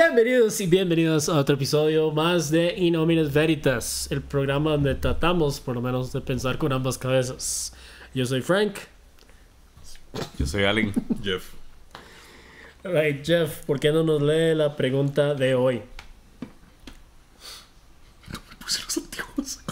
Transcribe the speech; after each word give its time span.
Bienvenidos 0.00 0.60
y 0.60 0.68
bienvenidos 0.68 1.28
a 1.28 1.34
otro 1.34 1.56
episodio 1.56 2.12
más 2.12 2.52
de 2.52 2.72
Inomines 2.76 3.32
Veritas, 3.32 4.06
el 4.12 4.22
programa 4.22 4.70
donde 4.70 4.94
tratamos 4.94 5.58
por 5.58 5.74
lo 5.74 5.82
menos 5.82 6.12
de 6.12 6.20
pensar 6.20 6.56
con 6.56 6.72
ambas 6.72 6.96
cabezas. 6.96 7.74
Yo 8.14 8.24
soy 8.24 8.40
Frank. 8.40 8.76
Yo 10.38 10.46
soy 10.46 10.62
Allen. 10.62 10.92
Jeff. 11.20 11.52
Right, 12.84 13.26
Jeff, 13.26 13.64
¿por 13.64 13.80
qué 13.80 13.90
no 13.90 14.04
nos 14.04 14.22
lee 14.22 14.54
la 14.54 14.76
pregunta 14.76 15.34
de 15.34 15.56
hoy? 15.56 15.82
No 18.32 18.40
me 18.50 18.56
puse 18.60 18.84
los 18.84 18.98
anteojos. 18.98 19.58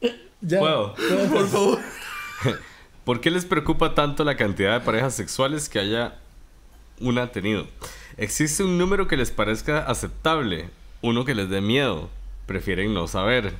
Ya. 0.40 0.58
¿Puedo? 0.58 0.94
Por 0.94 1.46
favor. 1.48 1.78
¿Por 3.04 3.20
qué 3.20 3.30
les 3.30 3.44
preocupa 3.44 3.94
tanto 3.94 4.24
la 4.24 4.36
cantidad 4.36 4.78
de 4.78 4.84
parejas 4.84 5.14
sexuales 5.14 5.68
que 5.68 5.78
haya 5.78 6.18
una 7.00 7.32
tenido? 7.32 7.66
¿Existe 8.16 8.62
un 8.62 8.78
número 8.78 9.08
que 9.08 9.16
les 9.16 9.30
parezca 9.30 9.80
aceptable? 9.80 10.68
¿Uno 11.02 11.24
que 11.24 11.34
les 11.34 11.48
dé 11.48 11.60
miedo? 11.60 12.10
¿Prefieren 12.46 12.92
no 12.94 13.06
saber? 13.08 13.54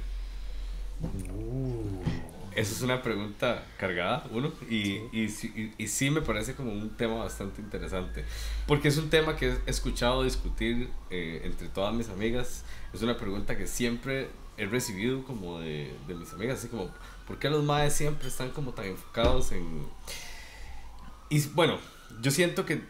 Esa 2.55 2.73
es 2.75 2.83
una 2.83 3.01
pregunta 3.01 3.65
cargada, 3.79 4.25
uno, 4.33 4.53
y, 4.69 4.99
y, 5.13 5.29
sí- 5.29 5.53
y- 5.79 5.83
y 5.83 5.87
sí 5.89 6.11
me 6.11 6.21
parece 6.21 6.55
como 6.55 6.73
un 6.73 6.91
tema 6.91 7.15
bastante 7.15 7.63
interesante, 7.63 8.25
porque 8.67 8.89
es 8.89 8.99
un 8.99 9.09
tema 9.09 9.37
que 9.37 9.51
he 9.67 9.71
escuchado 9.71 10.25
discutir 10.25 10.91
eh, 11.11 11.43
entre 11.45 11.69
todas 11.69 11.95
mis 11.95 12.09
amigas, 12.11 12.65
es 12.93 13.01
una 13.03 13.17
pregunta 13.17 13.57
que 13.57 13.67
siempre 13.67 14.29
he 14.61 14.67
recibido 14.67 15.25
como 15.25 15.59
de, 15.61 15.93
de 16.07 16.15
mis 16.15 16.33
amigas, 16.33 16.59
así 16.59 16.69
como, 16.69 16.91
¿por 17.27 17.39
qué 17.39 17.49
los 17.51 17.65
maes 17.65 17.95
siempre 17.95 18.29
están 18.29 18.51
como 18.51 18.73
tan 18.73 18.87
enfocados 18.87 19.53
en... 19.53 19.87
Y 21.29 21.41
bueno, 21.49 21.79
yo 22.21 22.31
siento 22.31 22.67
que 22.67 22.83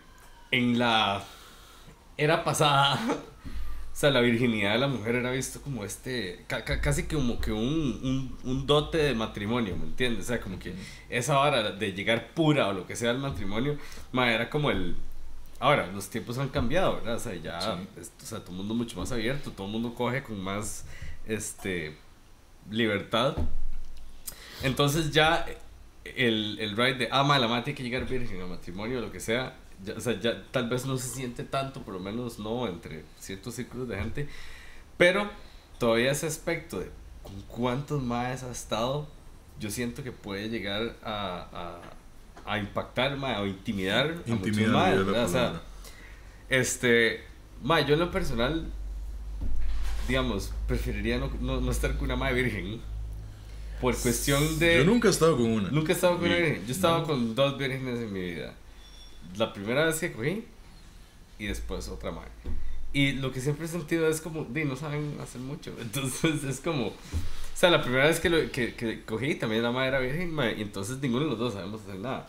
en 0.51 0.79
la 0.79 1.23
era 2.17 2.43
pasada, 2.45 2.99
o 3.93 3.97
sea, 3.97 4.11
la 4.11 4.21
virginidad 4.21 4.73
de 4.73 4.79
la 4.79 4.89
mujer 4.89 5.15
era 5.17 5.31
visto 5.31 5.61
como 5.61 5.85
este, 5.85 6.45
ca- 6.49 6.65
casi 6.65 7.05
como 7.05 7.41
que 7.41 7.53
un, 7.53 7.59
un, 7.63 8.39
un 8.45 8.67
dote 8.67 8.99
de 8.99 9.15
matrimonio, 9.15 9.77
¿me 9.77 9.85
entiendes? 9.85 10.25
O 10.25 10.29
sea, 10.29 10.41
como 10.41 10.59
que 10.59 10.75
esa 11.09 11.39
hora 11.39 11.71
de 11.73 11.93
llegar 11.93 12.33
pura 12.35 12.69
o 12.69 12.73
lo 12.73 12.87
que 12.87 12.97
sea 12.97 13.11
al 13.11 13.19
matrimonio, 13.19 13.77
ma, 14.13 14.33
era 14.33 14.49
como 14.51 14.71
el... 14.71 14.97
Ahora, 15.63 15.87
los 15.89 16.09
tiempos 16.09 16.39
han 16.39 16.49
cambiado, 16.49 16.95
¿verdad? 16.97 17.17
O 17.17 17.21
sea, 17.21 17.35
ya, 17.35 17.61
Sí. 17.61 17.69
es- 18.01 18.13
o 18.23 18.27
sea, 18.27 18.39
todo 18.41 18.53
el 18.53 18.57
mundo 18.57 18.73
mucho 18.75 18.99
más 18.99 19.13
abierto, 19.13 19.51
todo 19.51 19.67
el 19.67 19.73
mundo 19.75 19.95
coge 19.95 20.23
con 20.23 20.41
más, 20.43 20.87
este, 21.31 21.97
libertad. 22.71 23.37
Entonces 24.63 25.11
ya 25.11 25.47
el, 26.05 26.59
el 26.61 26.77
right 26.77 26.99
de, 26.99 27.09
ah, 27.11 27.23
ma, 27.23 27.39
la 27.39 27.49
madre 27.49 27.65
tiene 27.65 27.77
que 27.77 27.83
llegar 27.85 28.07
virgen 28.07 28.41
al 28.41 28.49
matrimonio 28.49 28.99
o 28.99 29.01
lo 29.01 29.13
que 29.13 29.21
sea, 29.21 29.57
ya, 29.85 29.95
o 29.95 30.01
sea, 30.01 30.19
ya 30.21 30.43
tal 30.51 30.69
vez 30.69 30.85
no 30.85 30.99
se 30.99 31.09
siente 31.09 31.45
tanto, 31.45 31.83
por 31.83 31.95
lo 31.95 32.01
menos 32.01 32.39
no 32.39 32.67
entre 32.67 33.05
ciertos 33.19 33.55
círculos 33.55 33.89
de 33.89 33.97
gente, 33.97 34.29
pero 34.99 35.31
todavía 35.79 36.11
ese 36.11 36.27
aspecto 36.27 36.81
de 36.81 36.91
con 37.23 37.41
cuántos 37.43 38.03
más 38.03 38.43
ha 38.43 38.51
estado, 38.51 39.09
yo 39.59 39.71
siento 39.71 40.03
que 40.03 40.13
puede 40.13 40.49
llegar 40.49 40.97
a, 41.03 41.81
a, 42.45 42.53
a 42.53 42.59
impactar 42.59 43.17
ma, 43.17 43.41
o 43.41 43.47
intimidar 43.47 44.23
a 44.27 44.31
muchos 44.31 44.57
¿verdad? 44.57 45.25
O 45.25 45.29
sea, 45.29 45.63
este, 46.49 47.25
ma, 47.63 47.81
yo 47.81 47.95
en 47.95 48.01
lo 48.01 48.11
personal, 48.11 48.67
digamos, 50.11 50.53
preferiría 50.67 51.19
no, 51.19 51.31
no, 51.41 51.61
no 51.61 51.71
estar 51.71 51.95
con 51.97 52.05
una 52.05 52.17
madre 52.17 52.43
virgen. 52.43 52.81
Por 53.81 53.97
cuestión 53.97 54.59
de... 54.59 54.79
Yo 54.79 54.85
nunca 54.85 55.09
he 55.09 55.11
estado 55.11 55.37
con 55.37 55.47
una. 55.47 55.71
Nunca 55.71 55.93
he 55.93 55.95
estado 55.95 56.19
con 56.19 56.27
una 56.27 56.37
virgen. 56.37 56.67
Yo 56.67 56.73
estaba 56.73 56.99
no. 56.99 57.07
con 57.07 57.35
dos 57.35 57.57
vírgenes 57.57 57.99
en 58.01 58.13
mi 58.13 58.21
vida. 58.21 58.55
La 59.37 59.53
primera 59.53 59.87
vez 59.87 59.99
que 60.01 60.13
cogí 60.13 60.45
y 61.39 61.47
después 61.47 61.89
otra 61.89 62.11
madre. 62.11 62.31
Y 62.93 63.13
lo 63.13 63.33
que 63.33 63.41
siempre 63.41 63.67
he 63.67 63.69
sentido 63.69 64.09
es 64.09 64.21
como, 64.21 64.45
di, 64.45 64.65
no 64.65 64.77
saben 64.77 65.17
hacer 65.23 65.41
mucho. 65.41 65.75
Entonces 65.81 66.45
es 66.45 66.61
como, 66.61 66.89
o 66.89 66.95
sea, 67.55 67.71
la 67.71 67.81
primera 67.81 68.07
vez 68.07 68.21
que, 68.21 68.29
lo, 68.29 68.51
que, 68.51 68.75
que 68.75 69.03
cogí 69.05 69.37
también 69.37 69.63
la 69.63 69.71
madre 69.71 69.89
era 69.89 70.01
virgen, 70.01 70.33
ma, 70.33 70.51
y 70.51 70.61
entonces 70.61 70.99
ninguno 71.01 71.25
de 71.25 71.31
los 71.31 71.39
dos 71.39 71.55
sabemos 71.55 71.83
hacer 71.83 72.01
nada. 72.01 72.29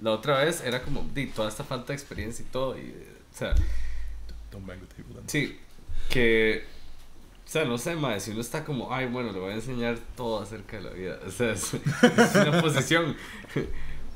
La 0.00 0.10
otra 0.10 0.42
vez 0.42 0.62
era 0.64 0.82
como, 0.82 1.06
di, 1.14 1.26
toda 1.26 1.48
esta 1.48 1.64
falta 1.64 1.88
de 1.88 1.94
experiencia 1.94 2.44
y 2.44 2.50
todo. 2.50 2.76
Y, 2.78 2.94
o 3.32 3.36
sea, 3.36 3.54
Don't 4.50 4.66
bang 4.66 4.80
the 4.80 4.86
table. 4.86 5.22
Sí, 5.26 5.58
que, 6.08 6.64
o 7.46 7.48
sea, 7.48 7.64
no 7.64 7.78
sé, 7.78 7.94
mae, 7.94 8.20
si 8.20 8.30
uno 8.30 8.40
está 8.40 8.64
como, 8.64 8.92
ay, 8.92 9.06
bueno, 9.06 9.32
le 9.32 9.38
voy 9.38 9.52
a 9.52 9.54
enseñar 9.54 9.98
todo 10.16 10.40
acerca 10.40 10.78
de 10.78 10.82
la 10.84 10.90
vida, 10.90 11.20
o 11.26 11.30
sea, 11.30 11.52
es, 11.52 11.74
es 12.02 12.34
una 12.34 12.60
posición. 12.60 13.16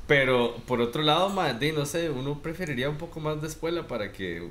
Pero, 0.06 0.56
por 0.66 0.80
otro 0.80 1.02
lado, 1.02 1.30
di, 1.60 1.72
no 1.72 1.84
sé, 1.84 2.08
uno 2.10 2.40
preferiría 2.40 2.88
un 2.88 2.96
poco 2.96 3.20
más 3.20 3.42
de 3.42 3.48
escuela 3.48 3.86
para 3.86 4.10
que 4.12 4.48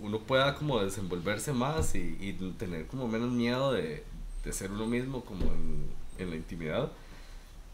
uno 0.00 0.18
pueda 0.18 0.56
como 0.56 0.82
desenvolverse 0.82 1.52
más 1.52 1.94
y, 1.94 2.18
y 2.20 2.32
tener 2.58 2.86
como 2.88 3.06
menos 3.06 3.30
miedo 3.30 3.72
de, 3.72 4.02
de 4.44 4.52
ser 4.52 4.72
uno 4.72 4.86
mismo 4.86 5.24
como 5.24 5.44
en, 5.46 5.86
en 6.18 6.30
la 6.30 6.36
intimidad 6.36 6.90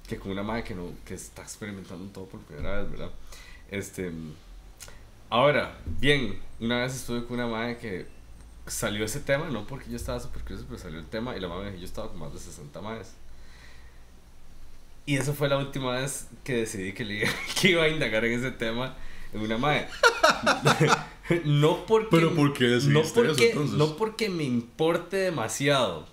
que 0.06 0.18
con 0.18 0.32
una 0.32 0.42
madre 0.42 0.64
que 0.64 0.74
no 0.74 0.92
que 1.04 1.14
está 1.14 1.42
experimentando 1.42 2.04
todo 2.12 2.26
por 2.26 2.40
primera 2.40 2.82
vez, 2.82 2.90
¿verdad? 2.90 3.10
Este 3.70 4.12
ahora, 5.28 5.78
bien, 6.00 6.38
una 6.58 6.80
vez 6.80 6.96
estuve 6.96 7.24
con 7.24 7.34
una 7.34 7.46
madre 7.46 7.78
que 7.78 8.06
salió 8.70 9.04
ese 9.04 9.20
tema, 9.20 9.48
no 9.50 9.66
porque 9.66 9.90
yo 9.90 9.96
estaba 9.96 10.20
súper 10.20 10.42
curioso, 10.42 10.64
pero 10.66 10.78
salió 10.78 10.98
el 10.98 11.06
tema 11.06 11.36
y 11.36 11.40
la 11.40 11.48
madre 11.48 11.64
me 11.64 11.70
dijo, 11.70 11.80
yo 11.80 11.86
estaba 11.86 12.08
con 12.08 12.18
más 12.18 12.32
de 12.32 12.38
60 12.38 12.80
madres. 12.80 13.12
Y 15.06 15.16
esa 15.16 15.32
fue 15.32 15.48
la 15.48 15.58
última 15.58 15.92
vez 15.96 16.28
que 16.44 16.54
decidí 16.56 16.92
que, 16.92 17.04
le, 17.04 17.28
que 17.60 17.70
iba 17.70 17.82
a 17.84 17.88
indagar 17.88 18.24
en 18.24 18.38
ese 18.38 18.50
tema 18.52 18.96
en 19.32 19.40
una 19.40 19.58
madre. 19.58 19.88
no 21.44 21.84
porque 21.86 22.08
Pero 22.10 22.34
¿por 22.34 22.52
qué 22.52 22.68
no 22.88 23.00
eso, 23.00 23.14
porque, 23.14 23.50
entonces? 23.50 23.76
no 23.76 23.96
porque 23.96 24.28
me 24.28 24.44
importe 24.44 25.16
demasiado, 25.16 26.06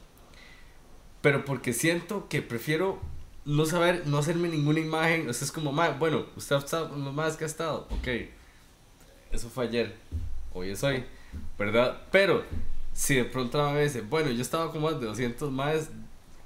pero 1.21 1.45
porque 1.45 1.73
siento 1.73 2.27
que 2.29 2.41
prefiero 2.41 2.99
no 3.45 3.65
saber, 3.65 4.03
no 4.07 4.17
hacerme 4.17 4.49
ninguna 4.49 4.79
imagen. 4.79 5.29
O 5.29 5.33
sea, 5.33 5.45
es 5.45 5.51
como, 5.51 5.71
"Ma, 5.71 5.89
bueno, 5.89 6.25
usted 6.35 6.55
ha 6.55 6.59
estado 6.59 6.89
más 6.89 7.37
que 7.37 7.43
ha 7.45 7.47
estado. 7.47 7.87
Ok, 7.91 8.07
eso 9.31 9.49
fue 9.49 9.65
ayer, 9.65 9.95
hoy 10.53 10.69
es 10.71 10.83
hoy, 10.83 11.03
¿verdad? 11.57 12.01
Pero 12.11 12.43
si 12.93 13.15
de 13.15 13.25
pronto 13.25 13.71
me 13.71 13.83
dice, 13.83 14.01
bueno, 14.01 14.31
yo 14.31 14.41
estaba 14.41 14.71
con 14.71 14.81
más 14.81 14.99
de 14.99 15.05
200 15.07 15.51
más, 15.51 15.89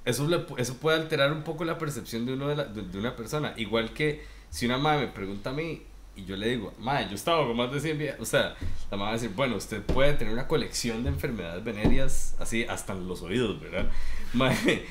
eso, 0.04 0.28
eso 0.58 0.76
puede 0.78 0.98
alterar 1.00 1.32
un 1.32 1.42
poco 1.42 1.64
la 1.64 1.78
percepción 1.78 2.26
de, 2.26 2.34
uno 2.34 2.48
de, 2.48 2.56
la- 2.56 2.64
de, 2.64 2.98
una 2.98 3.16
persona. 3.16 3.54
Igual 3.56 3.92
que 3.92 4.22
si 4.50 4.66
una 4.66 4.78
madre 4.78 5.06
me 5.06 5.12
pregunta 5.12 5.50
a 5.50 5.52
mí 5.52 5.82
y 6.14 6.24
yo 6.24 6.36
le 6.36 6.48
digo, 6.50 6.72
madre, 6.78 7.06
yo 7.08 7.14
estaba 7.14 7.46
con 7.46 7.56
más 7.56 7.72
de 7.72 7.80
100 7.80 7.98
viejas", 7.98 8.20
o 8.20 8.24
sea, 8.26 8.54
la 8.90 8.96
madre 8.96 9.04
va 9.04 9.08
a 9.10 9.12
decir, 9.14 9.30
bueno, 9.34 9.56
usted 9.56 9.82
puede 9.82 10.12
tener 10.14 10.32
una 10.34 10.46
colección 10.46 11.02
de 11.04 11.08
enfermedades 11.10 11.64
venéreas 11.64 12.34
así 12.38 12.64
hasta 12.64 12.92
en 12.92 13.08
los 13.08 13.22
oídos, 13.22 13.60
¿verdad? 13.60 13.90
Mae, 14.34 14.84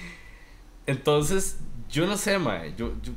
entonces, 0.88 1.59
yo 1.90 2.08
no 2.08 2.18
sé, 2.18 2.38
yo, 2.78 2.94
yo 3.02 3.12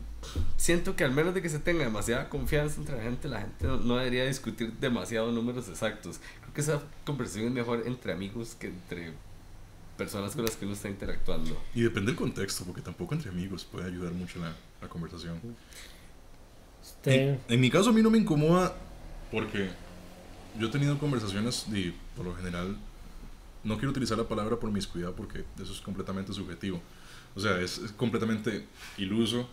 siento 0.57 0.97
que 0.97 1.05
al 1.05 1.13
menos 1.13 1.35
de 1.35 1.43
que 1.43 1.49
se 1.49 1.59
tenga 1.59 1.85
demasiada 1.85 2.29
confianza 2.29 2.81
entre 2.81 2.97
la 2.97 3.03
gente, 3.03 3.29
la 3.29 3.41
gente 3.41 3.67
no, 3.67 3.77
no 3.79 3.97
debería 3.97 4.27
discutir 4.27 4.73
demasiado 4.75 5.31
números 5.33 5.69
exactos. 5.69 6.21
Creo 6.41 6.55
que 6.55 6.61
esa 6.61 6.83
conversación 7.05 7.47
es 7.47 7.53
mejor 7.53 7.83
entre 7.87 8.13
amigos 8.13 8.57
que 8.59 8.69
entre 8.69 9.13
personas 9.97 10.35
con 10.35 10.45
las 10.45 10.57
que 10.57 10.65
uno 10.65 10.75
está 10.75 10.89
interactuando. 10.89 11.61
Y 11.75 11.83
depende 11.83 12.11
del 12.11 12.17
contexto, 12.17 12.65
porque 12.65 12.81
tampoco 12.81 13.15
entre 13.15 13.31
amigos 13.31 13.65
puede 13.65 13.87
ayudar 13.87 14.13
mucho 14.13 14.39
la, 14.41 14.55
la 14.81 14.89
conversación. 14.89 15.41
En, 17.05 17.41
en 17.49 17.61
mi 17.61 17.71
caso 17.71 17.91
a 17.91 17.93
mí 17.93 18.03
no 18.03 18.11
me 18.11 18.19
incomoda 18.19 18.75
porque 19.31 19.71
yo 20.59 20.69
he 20.69 20.71
tenido 20.71 20.99
conversaciones 20.99 21.67
y 21.73 21.95
por 22.17 22.25
lo 22.25 22.35
general 22.35 22.77
no 23.63 23.77
quiero 23.77 23.91
utilizar 23.91 24.19
la 24.19 24.29
palabra 24.29 24.59
promiscuidad 24.59 25.13
porque 25.13 25.45
eso 25.61 25.73
es 25.73 25.81
completamente 25.81 26.33
subjetivo. 26.33 26.81
O 27.35 27.41
sea, 27.41 27.61
es, 27.61 27.79
es 27.79 27.93
completamente 27.93 28.67
iluso. 28.99 29.49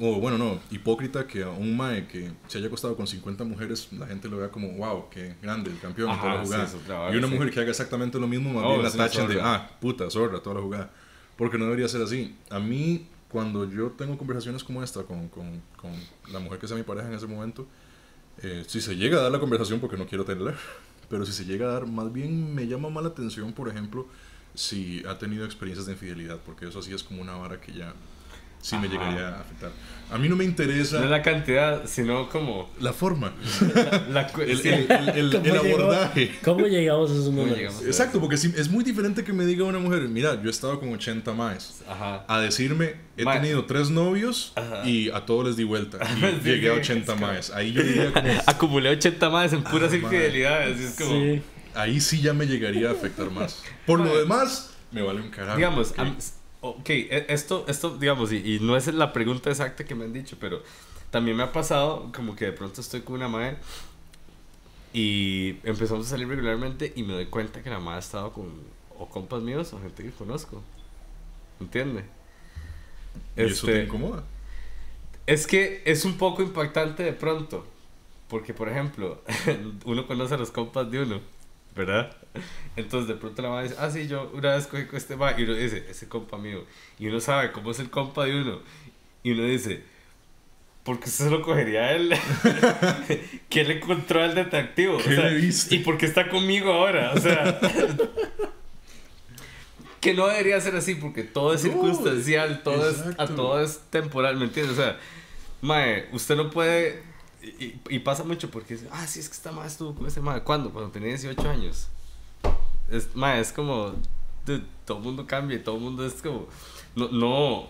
O 0.00 0.18
bueno, 0.20 0.36
no, 0.38 0.58
hipócrita 0.72 1.26
que 1.26 1.44
a 1.44 1.50
un 1.50 1.76
mae 1.76 2.08
que 2.08 2.32
se 2.48 2.58
haya 2.58 2.66
acostado 2.66 2.96
con 2.96 3.06
50 3.06 3.44
mujeres, 3.44 3.88
la 3.92 4.06
gente 4.08 4.28
lo 4.28 4.38
vea 4.38 4.48
como, 4.50 4.72
wow, 4.72 5.08
qué 5.08 5.36
grande, 5.40 5.70
el 5.70 5.78
campeón, 5.78 6.10
Ajá, 6.10 6.20
toda 6.20 6.34
la 6.34 6.66
sí, 6.66 6.76
jugada. 6.78 7.00
vara, 7.00 7.14
y 7.14 7.18
una 7.18 7.28
sí. 7.28 7.34
mujer 7.34 7.50
que 7.52 7.60
haga 7.60 7.70
exactamente 7.70 8.18
lo 8.18 8.26
mismo, 8.26 8.52
más 8.52 8.64
Oh, 8.64 8.70
bien 8.70 8.82
la 8.82 8.90
tachen 8.90 9.28
de, 9.28 9.40
ah, 9.40 9.70
puta, 9.80 10.10
zorra, 10.10 10.40
toda 10.40 10.56
la 10.56 10.62
jugada. 10.62 10.90
Porque 11.36 11.58
no 11.58 11.64
debería 11.66 11.86
ser 11.88 12.02
así. 12.02 12.34
A 12.50 12.58
mí, 12.58 13.06
cuando 13.28 13.70
yo 13.70 13.90
tengo 13.92 14.18
conversaciones 14.18 14.64
como 14.64 14.82
esta 14.82 15.02
con, 15.04 15.28
con, 15.28 15.60
con 15.76 15.92
la 16.32 16.40
mujer 16.40 16.58
que 16.58 16.66
sea 16.66 16.76
mi 16.76 16.82
pareja 16.82 17.06
en 17.08 17.14
ese 17.14 17.26
momento, 17.28 17.66
eh, 18.42 18.64
si 18.66 18.80
se 18.80 18.96
llega 18.96 19.18
a 19.18 19.22
dar 19.22 19.32
la 19.32 19.38
conversación, 19.40 19.78
porque 19.78 19.96
no 19.96 20.06
quiero 20.06 20.24
tenerla, 20.24 20.54
pero 21.08 21.24
si 21.24 21.32
se 21.32 21.44
llega 21.44 21.66
a 21.68 21.72
dar, 21.72 21.86
más 21.86 22.12
bien 22.12 22.52
me 22.52 22.66
llama 22.66 22.90
más 22.90 23.04
la 23.04 23.10
atención, 23.10 23.52
por 23.52 23.68
ejemplo, 23.68 24.08
si 24.54 25.04
ha 25.06 25.18
tenido 25.18 25.44
experiencias 25.44 25.86
de 25.86 25.92
infidelidad, 25.92 26.38
porque 26.44 26.66
eso 26.68 26.82
sí 26.82 26.92
es 26.92 27.02
como 27.04 27.22
una 27.22 27.34
vara 27.36 27.60
que 27.60 27.72
ya 27.72 27.92
sí 28.64 28.76
me 28.76 28.86
Ajá. 28.86 28.92
llegaría 28.96 29.28
a 29.28 29.40
afectar. 29.40 29.70
A 30.10 30.18
mí 30.18 30.28
no 30.28 30.36
me 30.36 30.44
interesa 30.44 30.98
No 30.98 31.04
es 31.04 31.10
la 31.10 31.22
cantidad, 31.22 31.86
sino 31.86 32.28
como 32.28 32.70
la 32.78 32.92
forma, 32.92 33.32
la, 33.74 34.06
la 34.10 34.20
el, 34.44 34.60
el- 34.60 34.90
el- 34.90 35.08
el- 35.08 35.32
¿Cómo 35.32 35.44
el 35.44 35.62
llegó? 35.62 35.82
abordaje. 35.82 36.34
¿Cómo 36.44 36.66
llegamos 36.66 37.10
a 37.10 37.14
esos 37.14 37.26
números? 37.32 37.56
llegamos? 37.58 37.82
Exacto, 37.84 38.20
porque 38.20 38.36
sí, 38.36 38.52
es 38.56 38.68
muy 38.70 38.84
diferente 38.84 39.24
que 39.24 39.32
me 39.32 39.44
diga 39.44 39.64
una 39.64 39.78
mujer, 39.78 40.02
mira, 40.02 40.40
yo 40.40 40.48
he 40.48 40.50
estado 40.50 40.78
con 40.78 40.92
80 40.92 41.32
más, 41.32 41.82
Ajá. 41.88 42.24
a 42.28 42.40
decirme, 42.40 42.94
he 43.16 43.24
Ma- 43.24 43.34
tenido 43.40 43.64
tres 43.64 43.90
novios 43.90 44.52
Ajá. 44.56 44.86
y 44.88 45.10
a 45.10 45.24
todos 45.26 45.46
les 45.46 45.56
di 45.56 45.64
vuelta. 45.64 45.98
Y 46.16 46.20
Sí, 46.20 46.50
llegué 46.50 46.70
a 46.70 46.74
sí, 46.74 46.80
80 46.80 47.12
es 47.12 47.18
como- 47.20 47.26
más. 47.32 47.50
Ahí 47.50 47.72
yo 47.72 47.82
diría 47.82 48.12
como, 48.12 48.28
Acumulé 48.46 48.90
80 48.90 49.30
más 49.30 49.52
en 49.52 49.62
puras 49.64 49.90
Ah, 49.92 49.96
infidelidades. 49.96 50.80
es 50.80 50.94
como, 50.98 51.10
Sí. 51.18 51.42
ahí 51.74 52.00
sí 52.00 52.20
ya 52.20 52.34
me 52.34 52.46
llegaría 52.46 52.90
a 52.90 52.92
afectar 52.92 53.30
más. 53.30 53.62
Por 53.86 54.00
lo 54.00 54.16
demás, 54.16 54.70
me 54.92 55.02
vale 55.02 55.22
un 55.22 55.30
carajo. 55.30 55.56
digamos, 55.56 55.90
ok. 55.92 56.06
Ok, 56.70 56.88
e- 56.90 57.26
esto, 57.28 57.64
esto, 57.68 57.96
digamos, 57.98 58.32
y, 58.32 58.56
y 58.56 58.60
no 58.60 58.76
es 58.76 58.86
la 58.92 59.12
pregunta 59.12 59.50
exacta 59.50 59.84
que 59.84 59.94
me 59.94 60.04
han 60.04 60.12
dicho, 60.12 60.36
pero 60.40 60.62
también 61.10 61.36
me 61.36 61.42
ha 61.44 61.52
pasado 61.52 62.10
como 62.14 62.34
que 62.36 62.46
de 62.46 62.52
pronto 62.52 62.80
estoy 62.80 63.02
con 63.02 63.16
una 63.16 63.28
madre 63.28 63.58
y 64.92 65.58
empezamos 65.68 66.06
a 66.06 66.10
salir 66.10 66.28
regularmente 66.28 66.92
y 66.96 67.02
me 67.02 67.14
doy 67.14 67.26
cuenta 67.26 67.62
que 67.62 67.70
la 67.70 67.80
madre 67.80 67.96
ha 67.96 68.00
estado 68.00 68.32
con 68.32 68.72
o 68.96 69.08
compas 69.10 69.42
míos 69.42 69.72
o 69.72 69.80
gente 69.80 70.02
que 70.04 70.12
conozco. 70.12 70.62
¿Entiende? 71.60 72.04
¿Y 73.36 73.50
eso 73.50 73.70
te 73.70 73.78
Este, 73.78 73.80
incomoda? 73.80 74.24
Es 75.26 75.46
que 75.46 75.82
es 75.86 76.04
un 76.04 76.18
poco 76.18 76.42
impactante 76.42 77.02
de 77.02 77.12
pronto. 77.12 77.66
Porque, 78.28 78.54
por 78.54 78.68
ejemplo, 78.68 79.22
uno 79.86 80.06
conoce 80.06 80.34
a 80.34 80.38
los 80.38 80.50
compas 80.50 80.90
de 80.90 81.02
uno, 81.02 81.20
¿verdad? 81.74 82.16
Entonces, 82.76 83.08
de 83.08 83.14
pronto 83.14 83.42
la 83.42 83.50
madre 83.50 83.68
dice, 83.68 83.76
ah, 83.80 83.90
sí, 83.90 84.08
yo 84.08 84.30
una 84.34 84.54
vez 84.54 84.66
cogí 84.66 84.86
con 84.86 84.96
este 84.96 85.16
ma", 85.16 85.34
y 85.38 85.44
uno 85.44 85.54
dice, 85.54 85.84
ese 85.88 86.08
compa 86.08 86.38
mío. 86.38 86.64
Y 86.98 87.06
uno 87.06 87.20
sabe 87.20 87.52
cómo 87.52 87.70
es 87.70 87.78
el 87.78 87.90
compa 87.90 88.24
de 88.24 88.40
uno. 88.40 88.60
Y 89.22 89.32
uno 89.32 89.44
dice, 89.44 89.82
¿por 90.82 90.98
qué 91.00 91.08
usted 91.08 91.24
se 91.26 91.30
lo 91.30 91.42
cogería 91.42 91.84
a 91.84 91.92
él? 91.92 92.14
¿Qué 93.48 93.64
le 93.64 93.78
encontró 93.78 94.22
al 94.22 94.34
detective? 94.34 94.88
O 94.94 94.98
¿Qué 94.98 95.14
sea, 95.14 95.30
le 95.30 95.36
viste? 95.36 95.76
¿Y 95.76 95.78
por 95.80 95.96
qué 95.96 96.06
está 96.06 96.28
conmigo 96.28 96.72
ahora? 96.72 97.12
O 97.14 97.20
sea. 97.20 97.60
que 100.04 100.12
no 100.12 100.26
debería 100.26 100.60
ser 100.60 100.76
así 100.76 100.96
porque 100.96 101.22
todo 101.22 101.54
es 101.54 101.62
circunstancial, 101.62 102.62
todo 102.62 102.90
es, 102.90 103.02
a 103.16 103.26
todo 103.26 103.62
es 103.62 103.80
temporal, 103.88 104.36
¿me 104.36 104.44
entiendes? 104.44 104.78
O 104.78 104.82
sea, 104.82 104.98
mae, 105.62 106.08
usted 106.12 106.36
no 106.36 106.50
puede. 106.50 107.02
Y, 107.58 107.80
y 107.88 107.98
pasa 108.00 108.24
mucho 108.24 108.50
porque 108.50 108.78
ah, 108.90 109.06
sí, 109.06 109.20
es 109.20 109.28
que 109.28 109.34
esta 109.34 109.52
madre 109.52 109.68
estuvo 109.68 109.94
con 109.94 110.06
ese 110.06 110.20
madre. 110.20 110.42
¿Cuándo? 110.42 110.70
Cuando 110.70 110.90
tenía 110.90 111.08
18 111.08 111.48
años. 111.50 111.88
Es, 112.90 113.14
mae, 113.14 113.40
es 113.40 113.52
como. 113.52 113.94
dude, 114.46 114.62
todo 114.84 114.98
el 114.98 115.04
mundo 115.04 115.26
cambia 115.26 115.62
todo 115.62 115.76
el 115.76 115.82
mundo 115.82 116.06
es 116.06 116.14
como. 116.22 116.46
No, 116.96 117.08
no. 117.08 117.66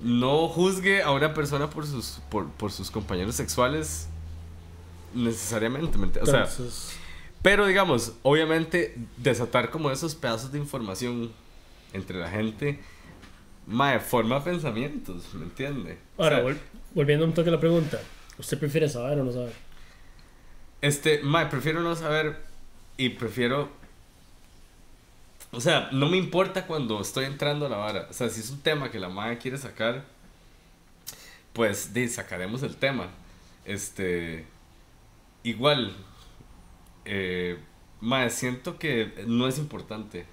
No 0.00 0.48
juzgue 0.48 1.02
a 1.02 1.12
una 1.12 1.32
persona 1.32 1.70
por 1.70 1.86
sus, 1.86 2.18
por, 2.28 2.48
por 2.50 2.72
sus 2.72 2.90
compañeros 2.90 3.36
sexuales 3.36 4.08
necesariamente. 5.14 5.98
¿me? 5.98 6.08
O 6.20 6.26
sea, 6.26 6.48
pero 7.42 7.66
digamos, 7.66 8.12
obviamente, 8.22 8.96
desatar 9.16 9.70
como 9.70 9.90
esos 9.90 10.14
pedazos 10.14 10.52
de 10.52 10.58
información 10.58 11.32
entre 11.92 12.18
la 12.18 12.30
gente, 12.30 12.80
mae, 13.66 14.00
forma 14.00 14.42
pensamientos, 14.42 15.32
¿me 15.34 15.44
entiende? 15.44 15.98
O 16.16 16.24
ahora, 16.24 16.36
sea, 16.36 16.46
vol- 16.46 16.58
volviendo 16.94 17.24
un 17.24 17.34
toque 17.34 17.48
a 17.48 17.52
la 17.52 17.60
pregunta, 17.60 18.00
¿usted 18.42 18.58
prefiere 18.58 18.88
saber 18.88 19.20
o 19.20 19.24
no 19.24 19.32
saber? 19.32 19.52
este, 20.82 21.22
mae, 21.22 21.46
prefiero 21.46 21.80
no 21.80 21.94
saber 21.94 22.36
y 22.96 23.10
prefiero. 23.10 23.70
O 25.52 25.60
sea, 25.60 25.88
no 25.92 26.08
me 26.08 26.16
importa 26.16 26.66
cuando 26.66 27.00
estoy 27.00 27.26
entrando 27.26 27.66
a 27.66 27.68
la 27.68 27.76
vara. 27.76 28.08
O 28.10 28.12
sea, 28.12 28.28
si 28.28 28.40
es 28.40 28.50
un 28.50 28.60
tema 28.60 28.90
que 28.90 28.98
la 28.98 29.08
madre 29.08 29.38
quiere 29.38 29.58
sacar, 29.58 30.04
pues 31.52 31.94
de, 31.94 32.08
sacaremos 32.08 32.62
el 32.62 32.76
tema. 32.76 33.10
Este. 33.64 34.44
Igual. 35.44 35.94
Eh, 37.04 37.58
mae, 38.00 38.30
siento 38.30 38.78
que 38.78 39.24
no 39.26 39.46
es 39.46 39.58
importante. 39.58 40.26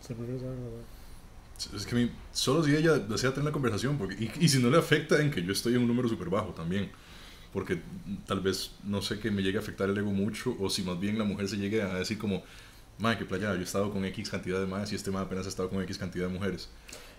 ¿Usted 0.00 0.16
prefiere 0.16 0.40
saber 0.40 0.56
o 0.56 0.60
no 0.60 0.70
saber? 0.70 1.01
Es 1.74 1.86
que 1.86 1.94
mi- 1.94 2.10
solo 2.32 2.62
si 2.64 2.74
ella 2.74 2.98
desea 2.98 3.30
tener 3.30 3.42
una 3.42 3.52
conversación, 3.52 3.98
porque, 3.98 4.14
y, 4.38 4.44
y 4.44 4.48
si 4.48 4.58
no 4.62 4.70
le 4.70 4.78
afecta 4.78 5.20
en 5.20 5.30
que 5.30 5.42
yo 5.42 5.52
estoy 5.52 5.74
en 5.74 5.80
un 5.80 5.88
número 5.88 6.08
súper 6.08 6.28
bajo 6.30 6.48
también, 6.54 6.90
porque 7.52 7.80
tal 8.26 8.40
vez 8.40 8.72
no 8.84 9.02
sé 9.02 9.18
que 9.18 9.30
me 9.30 9.42
llegue 9.42 9.58
a 9.58 9.60
afectar 9.60 9.88
el 9.90 9.96
ego 9.98 10.10
mucho, 10.10 10.56
o 10.58 10.70
si 10.70 10.82
más 10.82 10.98
bien 10.98 11.18
la 11.18 11.24
mujer 11.24 11.48
se 11.48 11.56
llegue 11.56 11.82
a 11.82 11.94
decir 11.94 12.18
como, 12.18 12.42
madre, 12.98 13.18
que 13.18 13.24
playa, 13.24 13.52
yo 13.54 13.60
he 13.60 13.64
estado 13.64 13.90
con 13.92 14.04
X 14.04 14.30
cantidad 14.30 14.58
de 14.60 14.66
más 14.66 14.92
y 14.92 14.94
este 14.94 15.10
más 15.10 15.26
apenas 15.26 15.46
ha 15.46 15.48
estado 15.50 15.68
con 15.68 15.82
X 15.82 15.98
cantidad 15.98 16.26
de 16.28 16.32
mujeres. 16.32 16.68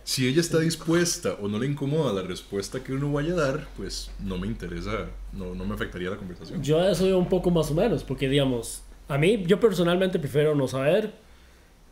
Si 0.05 0.27
ella 0.27 0.41
está 0.41 0.59
dispuesta 0.59 1.35
o 1.39 1.47
no 1.47 1.59
le 1.59 1.65
incomoda 1.67 2.11
la 2.11 2.23
respuesta 2.27 2.83
que 2.83 2.91
uno 2.93 3.11
vaya 3.13 3.33
a 3.33 3.37
dar, 3.37 3.67
pues 3.77 4.11
no 4.19 4.37
me 4.37 4.47
interesa, 4.47 5.07
no, 5.31 5.55
no 5.55 5.65
me 5.65 5.75
afectaría 5.75 6.09
la 6.09 6.17
conversación. 6.17 6.61
Yo 6.61 6.79
a 6.81 6.91
eso 6.91 7.07
iba 7.07 7.17
un 7.17 7.29
poco 7.29 7.51
más 7.51 7.71
o 7.71 7.73
menos, 7.73 8.03
porque 8.03 8.27
digamos, 8.27 8.81
a 9.07 9.17
mí, 9.17 9.43
yo 9.47 9.59
personalmente 9.61 10.19
prefiero 10.19 10.55
no 10.55 10.67
saber, 10.67 11.13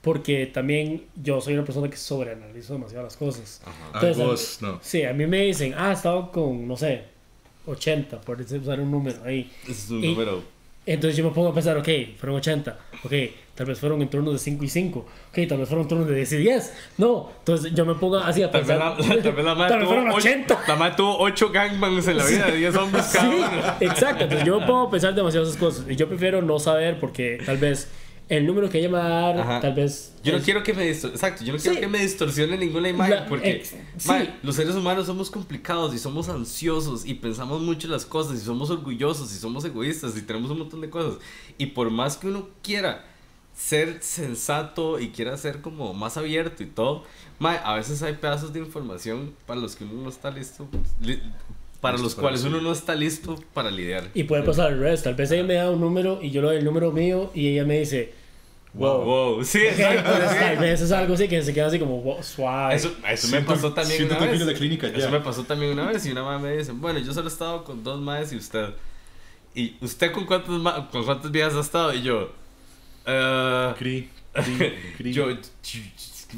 porque 0.02 0.48
también 0.48 1.04
yo 1.22 1.40
soy 1.42 1.54
una 1.54 1.64
persona 1.64 1.90
que 1.90 1.98
sobreanalizo 1.98 2.74
demasiado 2.74 3.04
las 3.04 3.18
cosas. 3.18 3.62
Ajá. 3.66 3.76
Ah, 3.94 4.00
entonces, 4.02 4.18
vos, 4.26 4.58
no. 4.62 4.80
Sí, 4.82 5.04
a 5.04 5.14
mí 5.14 5.28
me 5.28 5.42
dicen, 5.44 5.74
ah, 5.78 5.92
he 5.92 5.94
estado 5.94 6.32
con, 6.32 6.68
no 6.68 6.76
sé, 6.76 7.04
80, 7.68 8.22
por 8.22 8.42
usar 8.42 8.80
un 8.80 8.90
número 8.92 9.18
ahí. 9.24 9.52
Ese 9.64 9.72
es 9.72 9.90
un 9.92 10.04
Y- 10.04 10.08
número. 10.14 10.44
Entonces 10.84 11.16
yo 11.16 11.24
me 11.24 11.30
pongo 11.30 11.50
a 11.50 11.54
pensar, 11.54 11.78
ok, 11.78 11.88
fueron 12.18 12.38
80, 12.40 12.76
ok, 13.04 13.14
tal 13.54 13.68
vez 13.68 13.80
fueron 13.80 14.02
en 14.02 14.10
turnos 14.10 14.34
de 14.34 14.40
5 14.40 14.64
y 14.66 14.68
5, 14.68 15.00
ok, 15.30 15.48
tal 15.48 15.60
vez 15.60 15.70
fueron 15.70 15.88
turnos 15.88 16.08
de 16.08 16.16
10 16.16 16.32
y 16.34 16.38
10. 16.38 16.74
No, 16.98 17.30
entonces 17.38 17.72
yo 17.76 17.86
me 17.86 17.94
pongo 17.94 18.18
así 18.18 18.42
a 18.42 18.50
Tal 18.50 18.62
vez 18.62 18.68
pensar. 18.72 18.98
la, 18.98 19.22
tal 19.22 19.32
vez 19.34 19.46
la 19.46 19.54
madre 19.56 19.70
Tal 19.70 19.80
vez 19.80 19.88
tuvo 19.88 19.94
fueron 19.96 20.08
ocho- 20.10 20.18
80. 20.28 20.64
la 20.68 20.76
madre 20.76 20.96
tuvo 20.98 21.18
8 21.20 21.50
gangbangs 21.52 22.08
en 22.08 22.18
la 22.18 22.26
vida, 22.26 22.48
10 22.48 22.76
hombres 22.78 23.06
cada 23.14 23.30
Sí, 23.30 23.36
uno. 23.38 23.92
exacto. 23.92 24.24
Entonces 24.24 24.48
yo 24.48 24.60
me 24.60 24.66
pongo 24.66 24.88
a 24.88 24.90
pensar 24.90 25.14
demasiadas 25.14 25.56
cosas. 25.56 25.86
Y 25.88 25.96
yo 25.96 26.08
prefiero 26.10 26.42
no 26.42 26.58
saber 26.58 27.00
porque 27.00 27.40
tal 27.46 27.58
vez 27.58 27.88
el 28.38 28.48
número 28.48 28.70
que 28.70 28.80
ella 28.80 28.88
me 28.90 28.98
va 28.98 29.06
a 29.06 29.10
dar, 29.34 29.40
Ajá. 29.42 29.60
tal 29.60 29.74
vez. 29.74 30.14
Yo 30.24 30.32
no 30.32 30.38
es- 30.38 30.44
quiero 30.46 30.64
que 30.64 30.74
me 30.74 30.90
distor- 30.90 31.12
exacto, 31.12 31.44
yo 31.44 31.52
no 31.52 31.60
quiero 31.60 31.76
Sí. 31.76 31.82
que 31.82 31.88
me 31.88 32.00
distorsione 32.00 32.58
ninguna 32.58 32.88
imagen 32.90 33.16
La- 33.16 33.26
porque 33.28 33.52
ex- 33.52 33.74
mae, 34.08 34.26
sí. 34.26 34.32
los 34.42 34.56
seres 34.56 34.74
humanos 34.76 35.06
somos 35.06 35.30
complicados 35.30 35.94
y 35.94 36.00
somos 36.00 36.30
ansiosos 36.30 37.06
y 37.06 37.14
pensamos 37.16 37.62
mucho 37.62 37.88
las 37.90 38.06
cosas 38.06 38.38
y 38.38 38.42
somos 38.46 38.70
orgullosos 38.70 39.34
y 39.34 39.38
somos 39.38 39.66
egoístas 39.66 40.18
y 40.18 40.22
tenemos 40.22 40.50
un 40.50 40.60
montón 40.60 40.80
de 40.80 40.90
cosas 40.90 41.20
y 41.58 41.66
por 41.68 41.90
más 41.92 42.16
que 42.18 42.28
uno 42.28 42.48
quiera 42.64 43.06
ser 43.54 43.98
sensato 44.02 44.98
y 45.00 45.10
quiera 45.10 45.36
ser 45.38 45.60
como 45.62 45.94
más 45.94 46.16
abierto 46.16 46.64
y 46.64 46.68
todo, 46.68 47.04
mae, 47.38 47.60
a 47.64 47.76
veces 47.76 48.02
hay 48.02 48.14
pedazos 48.14 48.54
de 48.54 48.60
información 48.60 49.34
para 49.46 49.60
los 49.60 49.76
que 49.76 49.84
uno 49.84 50.04
no 50.04 50.10
está 50.10 50.32
listo 50.32 50.68
li- 51.02 51.20
para 51.82 51.98
los 51.98 52.14
cuales 52.16 52.44
uno 52.44 52.62
no 52.62 52.72
está 52.72 52.94
listo 52.94 53.36
para 53.56 53.72
lidiar. 53.72 54.10
Y 54.14 54.24
puede 54.26 54.44
pasar 54.44 54.68
al 54.68 54.80
revés. 54.80 55.02
Tal 55.02 55.16
vez 55.16 55.32
ella 55.32 55.44
me 55.44 55.56
da 55.56 55.72
un 55.72 55.82
número 55.82 56.20
y 56.22 56.30
yo 56.30 56.42
le 56.42 56.48
doy 56.50 56.58
el 56.58 56.64
número 56.64 56.92
mío 56.92 57.32
y 57.34 57.48
ella 57.48 57.66
me 57.66 57.80
dice, 57.80 58.14
wow. 58.74 59.04
Wow, 59.04 59.44
sí, 59.44 59.60
exacto, 59.60 60.12
entonces, 60.14 60.40
tal 60.40 60.58
vez 60.58 60.82
es 60.82 60.92
algo 60.92 61.14
así 61.14 61.28
que 61.28 61.42
se 61.42 61.54
queda 61.54 61.68
así 61.68 61.80
como 61.80 62.02
wow, 62.02 62.24
suave. 62.24 62.76
Eso, 62.76 62.96
eso 63.08 63.28
me 63.30 63.42
pasó 63.42 63.74
también 63.74 64.06
una 64.06 64.18
vez. 64.20 64.46
de 64.46 64.54
clínica 64.54 64.88
ya. 64.90 64.98
Eso 64.98 65.10
me 65.12 65.20
pasó 65.20 65.44
también 65.44 65.72
una 65.74 65.86
vez 65.88 66.06
y 66.06 66.12
una 66.12 66.24
madre 66.24 66.40
me 66.52 66.58
dice, 66.58 66.72
bueno, 66.72 67.00
yo 67.00 67.14
solo 67.14 67.28
he 67.28 67.32
estado 67.32 67.64
con 67.64 67.84
dos 67.84 68.00
madres 68.00 68.32
y 68.34 68.38
usted. 68.38 68.70
¿Y 69.54 69.76
usted 69.82 70.12
con 70.14 70.26
cuántas, 70.26 70.52
ma- 70.52 70.90
con 70.90 71.04
cuántas 71.04 71.30
viejas 71.32 71.54
ha 71.56 71.60
estado? 71.60 71.94
Y 71.94 72.02
yo, 72.04 72.32
eh, 73.06 73.74
Cri, 73.78 74.10
cri, 74.34 74.74
cri. 74.98 75.14
yo, 75.14 75.28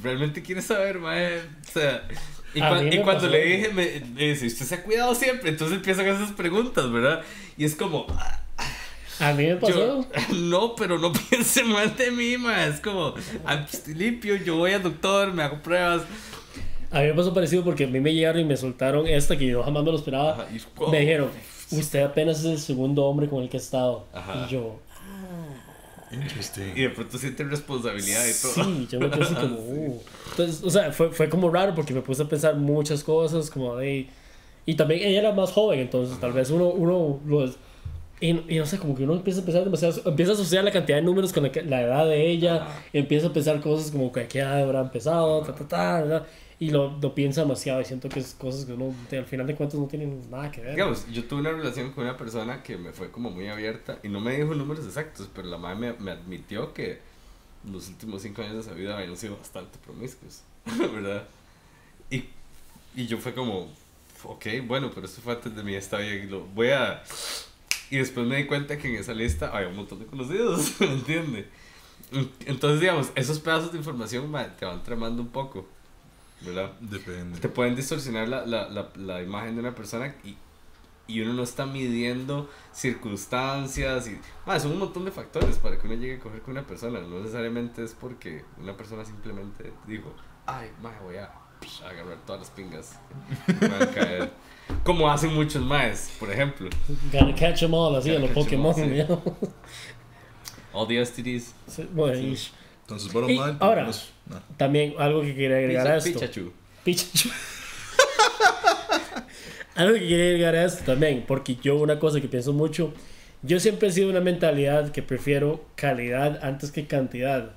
realmente 0.01 0.41
quiere 0.41 0.61
saber, 0.61 0.99
madre. 0.99 1.41
O 1.67 1.71
sea, 1.71 2.07
y, 2.55 2.95
y 2.95 2.99
cuando 3.01 3.27
le 3.27 3.43
dije, 3.45 3.69
me, 3.69 4.01
me 4.13 4.29
dice, 4.29 4.47
usted 4.47 4.65
se 4.65 4.75
ha 4.75 4.83
cuidado 4.83 5.13
siempre. 5.15 5.49
Entonces 5.49 5.77
empiezan 5.77 6.07
esas 6.07 6.31
preguntas, 6.31 6.91
¿verdad? 6.91 7.21
Y 7.57 7.65
es 7.65 7.75
como, 7.75 8.07
ah, 8.17 8.41
A 9.29 9.33
mí 9.33 9.45
me 9.45 9.55
pasó. 9.55 9.73
yo, 9.73 10.05
no, 10.35 10.75
pero 10.75 10.97
no 10.99 11.11
piense 11.29 11.63
mal 11.63 11.95
de 11.95 12.11
mí, 12.11 12.37
ma. 12.37 12.65
Es 12.65 12.79
como, 12.79 13.13
ah, 13.45 13.65
estoy 13.71 13.93
limpio, 13.93 14.35
yo 14.35 14.57
voy 14.57 14.73
al 14.73 14.83
doctor, 14.83 15.31
me 15.33 15.43
hago 15.43 15.61
pruebas. 15.61 16.01
A 16.91 16.99
mí 17.01 17.07
me 17.07 17.13
pasó 17.13 17.33
parecido 17.33 17.63
porque 17.63 17.85
a 17.85 17.87
mí 17.87 17.99
me 17.99 18.13
llegaron 18.13 18.41
y 18.41 18.45
me 18.45 18.55
soltaron 18.57 19.07
esta 19.07 19.37
que 19.37 19.47
yo 19.47 19.63
jamás 19.63 19.83
me 19.83 19.91
lo 19.91 19.97
esperaba. 19.97 20.33
Ajá, 20.33 20.47
y- 20.51 20.91
Me 20.91 20.99
dijeron, 20.99 21.29
usted 21.71 22.03
apenas 22.03 22.39
es 22.39 22.45
el 22.45 22.59
segundo 22.59 23.05
hombre 23.05 23.27
con 23.27 23.41
el 23.41 23.49
que 23.49 23.57
ha 23.57 23.59
estado. 23.59 24.05
Ajá. 24.13 24.45
Y 24.47 24.51
yo, 24.51 24.79
Interesting. 26.11 26.73
Y 26.75 26.81
de 26.81 26.89
pronto 26.91 27.17
siente 27.17 27.43
responsabilidad 27.43 28.23
y 28.27 28.39
todo. 28.41 28.65
Sí, 28.65 28.87
yo 28.91 28.99
me 28.99 29.07
así 29.07 29.33
como, 29.33 29.55
uh. 29.59 30.01
Entonces, 30.31 30.63
o 30.63 30.69
sea, 30.69 30.91
fue, 30.91 31.09
fue 31.11 31.27
como 31.29 31.49
raro 31.49 31.73
porque 31.73 31.93
me 31.93 32.01
puse 32.01 32.21
a 32.21 32.25
pensar 32.29 32.55
muchas 32.55 33.03
cosas, 33.03 33.49
como 33.49 33.75
de... 33.77 34.07
Y 34.65 34.75
también 34.75 35.01
ella 35.01 35.19
era 35.19 35.31
más 35.33 35.51
joven, 35.51 35.79
entonces 35.79 36.19
tal 36.19 36.31
vez 36.33 36.49
uno, 36.51 36.67
uno 36.67 37.19
los... 37.25 37.57
Y, 38.19 38.55
y 38.55 38.57
no 38.59 38.65
sé, 38.65 38.77
como 38.77 38.95
que 38.95 39.03
uno 39.03 39.13
empieza 39.15 39.41
a 39.41 39.45
pensar 39.45 39.63
demasiado, 39.65 40.01
empieza 40.09 40.31
a 40.31 40.35
asociar 40.35 40.63
la 40.63 40.71
cantidad 40.71 40.97
de 40.97 41.03
números 41.03 41.33
con 41.33 41.43
la, 41.43 41.51
la 41.65 41.81
edad 41.81 42.05
de 42.05 42.29
ella, 42.29 42.55
Ajá. 42.63 42.83
empieza 42.93 43.27
a 43.27 43.33
pensar 43.33 43.59
cosas 43.59 43.91
como 43.91 44.11
que 44.11 44.21
a 44.21 44.27
qué 44.27 44.39
edad 44.39 44.61
habrá 44.63 44.81
empezado, 44.81 45.41
ta, 45.41 45.53
ta, 45.53 45.67
ta, 45.67 46.01
¿verdad? 46.01 46.27
y 46.59 46.69
lo, 46.69 46.97
lo 47.01 47.13
piensa 47.13 47.41
demasiado 47.41 47.81
y 47.81 47.85
siento 47.85 48.07
que 48.07 48.21
es 48.21 48.33
cosas 48.35 48.63
que 48.65 48.71
uno, 48.73 48.93
al 49.11 49.25
final 49.25 49.45
de 49.47 49.55
cuentas, 49.55 49.77
no 49.77 49.87
tienen 49.87 50.21
nada 50.31 50.49
que 50.49 50.61
ver. 50.61 50.71
Digamos, 50.71 51.05
yo 51.11 51.25
tuve 51.25 51.41
una 51.41 51.51
relación 51.51 51.91
con 51.91 52.05
una 52.05 52.15
persona 52.15 52.63
que 52.63 52.77
me 52.77 52.93
fue 52.93 53.11
como 53.11 53.29
muy 53.31 53.49
abierta 53.49 53.99
y 54.03 54.07
no 54.07 54.21
me 54.21 54.37
dijo 54.37 54.53
números 54.55 54.85
exactos, 54.85 55.29
pero 55.35 55.49
la 55.49 55.57
madre 55.57 55.75
me, 55.77 55.93
me 55.93 56.11
admitió 56.11 56.73
que 56.73 56.99
los 57.69 57.89
últimos 57.89 58.21
cinco 58.21 58.41
años 58.43 58.63
de 58.65 58.71
su 58.71 58.75
vida 58.77 58.97
habían 58.97 59.17
sido 59.17 59.35
bastante 59.37 59.77
promiscuos, 59.83 60.43
¿verdad? 60.93 61.23
Y 62.09 62.23
Y 62.95 63.07
yo 63.07 63.17
fue 63.17 63.33
como, 63.33 63.67
ok, 64.23 64.45
bueno, 64.65 64.91
pero 64.93 65.05
esto 65.07 65.21
fue 65.21 65.33
antes 65.33 65.55
de 65.55 65.63
mí, 65.63 65.73
está 65.75 65.97
bien, 65.97 66.29
lo 66.31 66.45
voy 66.45 66.69
a... 66.69 67.03
Y 67.93 67.97
después 67.97 68.25
me 68.25 68.37
di 68.37 68.47
cuenta 68.47 68.75
que 68.75 68.87
en 68.87 68.95
esa 68.95 69.13
lista 69.13 69.55
había 69.55 69.67
un 69.67 69.75
montón 69.75 69.99
de 69.99 70.07
conocidos, 70.07 70.73
¿me 70.79 70.93
entiendes? 70.93 71.45
Entonces, 72.47 72.79
digamos, 72.79 73.11
esos 73.13 73.39
pedazos 73.39 73.71
de 73.71 73.77
información 73.77 74.31
ma, 74.31 74.47
te 74.55 74.65
van 74.65 74.81
tramando 74.81 75.21
un 75.21 75.27
poco, 75.27 75.67
¿verdad? 76.41 76.71
Depende. 76.79 77.39
Te 77.39 77.49
pueden 77.49 77.75
distorsionar 77.75 78.27
la, 78.27 78.47
la, 78.47 78.67
la, 78.67 78.89
la 78.95 79.21
imagen 79.21 79.53
de 79.53 79.59
una 79.61 79.75
persona 79.75 80.15
y, 80.23 80.35
y 81.05 81.21
uno 81.21 81.33
no 81.33 81.43
está 81.43 81.67
midiendo 81.67 82.49
circunstancias 82.71 84.07
y 84.07 84.19
más 84.47 84.63
son 84.63 84.71
un 84.71 84.79
montón 84.79 85.05
de 85.05 85.11
factores 85.11 85.59
para 85.59 85.77
que 85.77 85.85
uno 85.85 85.95
llegue 85.95 86.15
a 86.15 86.19
coger 86.19 86.41
con 86.41 86.53
una 86.53 86.65
persona 86.65 86.99
no 86.99 87.19
necesariamente 87.19 87.83
es 87.83 87.93
porque 87.93 88.43
una 88.59 88.75
persona 88.75 89.05
simplemente 89.05 89.71
dijo 89.85 90.11
ay 90.45 90.71
mae, 90.81 90.99
voy 91.03 91.17
a 91.17 91.29
agarrar 91.85 92.17
todas 92.25 92.41
las 92.41 92.49
pingas 92.51 92.99
van 93.61 93.81
a 93.81 93.87
caer 93.91 94.29
como 94.83 95.09
hacen 95.09 95.33
muchos 95.33 95.61
maes 95.61 96.11
por 96.19 96.31
ejemplo 96.31 96.69
Gotta 97.11 97.35
catch 97.35 97.59
them 97.59 97.73
all, 97.73 97.95
así, 97.95 98.09
a 98.11 98.19
Gotta 98.19 98.27
los 98.27 98.29
'em 98.51 98.65
all, 98.65 98.73
Pokémon. 98.73 98.75
sí. 98.75 98.95
ya. 98.95 99.07
all 100.73 100.87
the 100.87 101.05
STDs 101.05 101.53
Sí, 101.67 101.87
bueno, 101.93 102.15
Sí. 102.35 102.49
Entonces, 102.81 103.13
bottom 103.13 103.29
Y 103.29 103.33
line, 103.35 103.55
ahora- 103.61 103.85
pues, 103.85 104.09
no. 104.29 104.41
también 104.57 104.93
algo 104.99 105.21
que 105.21 105.33
quería 105.33 105.57
agregar 105.57 105.87
a 105.87 105.97
esto. 105.97 106.19
Pikachu 106.19 106.51
Pikachu. 106.83 107.29
Algo 109.75 109.93
que 109.95 110.01
quería 110.07 110.25
agregar 110.25 110.55
a 110.55 110.65
esto 110.65 110.83
también, 110.83 111.23
porque 111.27 111.55
yo 111.55 111.77
una 111.77 111.97
cosa 111.97 112.21
que 112.21 112.27
pienso 112.27 112.53
mucho, 112.53 112.93
yo 113.41 113.59
siempre 113.59 113.87
he 113.87 113.91
sido 113.91 114.09
una 114.09 114.19
mentalidad 114.21 114.91
que 114.91 115.01
prefiero 115.01 115.65
calidad 115.75 116.39
antes 116.43 116.71
que 116.71 116.85
cantidad. 116.85 117.53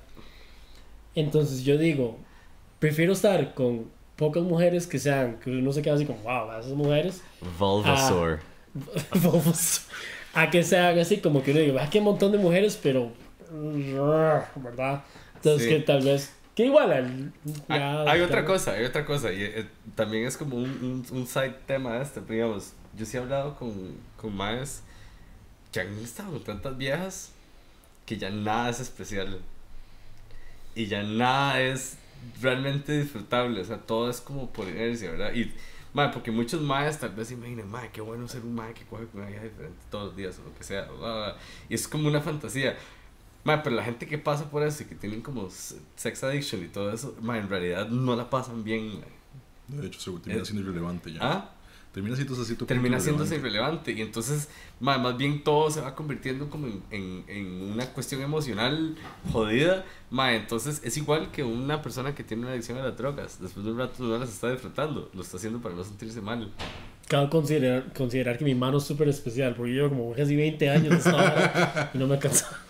Entonces 1.13 1.63
yo 1.63 1.77
digo, 1.77 2.17
prefiero 2.79 3.13
estar 3.13 3.53
con 3.53 3.91
pocas 4.17 4.43
mujeres 4.43 4.85
que 4.87 4.99
sean, 4.99 5.37
que 5.39 5.49
uno 5.51 5.71
se 5.71 5.81
queda 5.81 5.93
así 5.95 6.05
como, 6.05 6.19
wow, 6.23 6.51
esas 6.59 6.73
mujeres, 6.73 7.21
Bulbasaur. 7.57 8.39
Vamos, 9.23 9.83
a 10.33 10.49
que 10.49 10.63
sean 10.63 10.99
así 10.99 11.17
como 11.17 11.41
que 11.43 11.51
uno 11.51 11.59
diga, 11.61 11.83
ah, 11.83 11.89
qué 11.89 12.01
montón 12.01 12.31
de 12.33 12.37
mujeres, 12.37 12.77
pero, 12.81 13.11
¿verdad? 14.55 15.03
Entonces 15.35 15.63
Sí. 15.63 15.69
que 15.69 15.79
tal 15.81 16.03
vez, 16.03 16.33
que 16.55 16.65
igual, 16.65 16.91
al- 16.91 17.33
Hay- 17.69 17.79
ya- 17.79 18.01
hay 18.11 18.19
ya- 18.19 18.25
otra 18.25 18.45
cosa, 18.45 18.71
hay 18.73 18.85
otra 18.85 19.05
cosa, 19.05 19.31
y 19.31 19.43
eh, 19.43 19.67
también 19.95 20.25
es 20.25 20.35
como 20.37 20.57
un, 20.57 20.63
un, 20.63 21.05
un 21.17 21.27
side 21.27 21.55
tema 21.65 22.01
este, 22.01 22.21
pero 22.21 22.33
digamos, 22.33 22.73
yo 22.95 23.05
sí 23.05 23.17
he 23.17 23.19
hablado 23.19 23.55
con, 23.55 23.95
con 24.19 24.35
maes 24.35 24.81
que 25.71 25.79
han 25.81 25.97
estado 25.99 26.31
con 26.31 26.43
tantas 26.43 26.77
viejas 26.77 27.31
que 28.05 28.17
ya 28.17 28.29
nada 28.29 28.69
es 28.69 28.79
especial. 28.79 29.39
Y 30.75 30.85
ya 30.87 31.03
nada 31.03 31.59
es 31.61 31.97
realmente 32.41 32.99
disfrutable, 32.99 33.61
o 33.61 33.65
sea, 33.65 33.77
todo 33.77 34.09
es 34.09 34.21
como 34.21 34.51
por 34.51 34.67
inercia, 34.67 35.11
¿verdad? 35.11 35.33
Y, 35.33 35.53
mae, 35.93 36.09
porque 36.09 36.31
muchos 36.31 36.61
maes 36.61 36.99
tal 36.99 37.11
vez 37.11 37.29
se 37.29 37.33
imaginen, 37.33 37.69
mae, 37.69 37.89
qué 37.91 38.01
bueno 38.01 38.27
ser 38.27 38.43
un 38.43 38.55
mae 38.55 38.73
que 38.73 38.85
coge 38.85 39.07
con 39.07 39.25
diferente 39.25 39.77
todos 39.89 40.07
los 40.07 40.15
días 40.15 40.39
o 40.39 40.47
lo 40.47 40.55
que 40.55 40.63
sea, 40.63 40.83
bla, 40.85 40.97
bla, 40.97 41.15
bla", 41.15 41.37
y 41.69 41.73
es 41.73 41.87
como 41.87 42.07
una 42.07 42.21
fantasía. 42.21 42.77
Ma, 43.43 43.63
pero 43.63 43.77
la 43.77 43.83
gente 43.83 44.07
que 44.07 44.17
pasa 44.17 44.49
por 44.49 44.61
eso 44.63 44.83
y 44.83 44.87
que 44.87 44.95
tienen 44.95 45.21
como 45.21 45.49
sex 45.49 46.23
addiction 46.23 46.63
y 46.63 46.67
todo 46.67 46.91
eso, 46.91 47.15
ma, 47.21 47.37
en 47.37 47.49
realidad 47.49 47.87
no 47.87 48.15
la 48.15 48.29
pasan 48.29 48.63
bien. 48.63 48.99
ma. 48.99 49.05
De 49.81 49.87
hecho, 49.87 49.99
se 49.99 50.11
termina 50.19 50.45
siendo 50.45 50.63
irrelevante 50.63 51.13
ya. 51.13 51.19
¿Ah? 51.21 51.56
Termina 51.91 52.15
siendo 52.15 52.39
así 52.41 52.55
tu 52.55 52.65
Termina 52.65 52.99
siéndose 52.99 53.35
irrelevante. 53.35 53.91
Y 53.91 54.01
entonces, 54.01 54.49
ma, 54.79 54.97
más 54.97 55.17
bien 55.17 55.43
todo 55.43 55.71
se 55.71 55.81
va 55.81 55.95
convirtiendo 55.95 56.49
como 56.49 56.67
en, 56.67 56.83
en, 56.91 57.23
en 57.27 57.71
una 57.71 57.87
cuestión 57.93 58.21
emocional 58.21 58.95
jodida. 59.31 59.85
Ma, 60.09 60.35
entonces 60.35 60.81
es 60.83 60.95
igual 60.97 61.31
que 61.31 61.43
una 61.43 61.81
persona 61.81 62.13
que 62.13 62.23
tiene 62.23 62.43
una 62.43 62.51
adicción 62.51 62.77
a 62.77 62.83
las 62.83 62.97
drogas. 62.97 63.41
Después 63.41 63.65
de 63.65 63.71
un 63.71 63.79
rato 63.79 64.03
no 64.03 64.17
las 64.17 64.29
está 64.29 64.51
disfrutando. 64.51 65.09
Lo 65.13 65.21
está 65.21 65.37
haciendo 65.37 65.59
para 65.59 65.75
no 65.75 65.83
sentirse 65.83 66.21
mal. 66.21 66.51
Cabe 67.07 67.29
considerar, 67.29 67.93
considerar 67.93 68.37
que 68.37 68.45
mi 68.45 68.53
mano 68.53 68.79
es 68.79 68.83
súper 68.83 69.07
especial, 69.07 69.55
porque 69.55 69.73
yo 69.73 69.83
llevo 69.83 69.95
como 69.95 70.13
casi 70.13 70.35
20 70.35 70.69
años 70.69 70.89
de 70.89 70.97
esta 70.97 71.13
vara 71.13 71.91
y 71.93 71.97
no 71.97 72.05
me 72.05 72.15
he 72.15 72.19
cansado. 72.19 72.66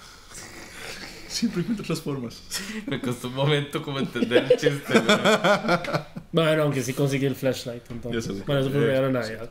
Siempre 1.38 1.62
encuentra 1.62 1.84
otras 1.84 2.02
formas. 2.02 2.42
Me 2.88 3.00
costó 3.00 3.28
un 3.28 3.36
momento 3.36 3.82
como 3.84 4.00
entender 4.00 4.46
el 4.50 4.58
chiste. 4.58 5.02
ma. 5.02 6.08
Bueno, 6.32 6.64
aunque 6.64 6.82
sí 6.82 6.94
conseguí 6.94 7.26
el 7.26 7.36
flashlight, 7.36 7.84
entonces. 7.92 8.26
Ya 8.28 8.34
sé. 8.34 8.44
Bueno, 8.46 8.62
eso 8.62 8.72
fue 8.72 8.80
Ya. 8.82 8.88
regalo 8.88 9.08
de 9.08 9.14
Navidad. 9.14 9.50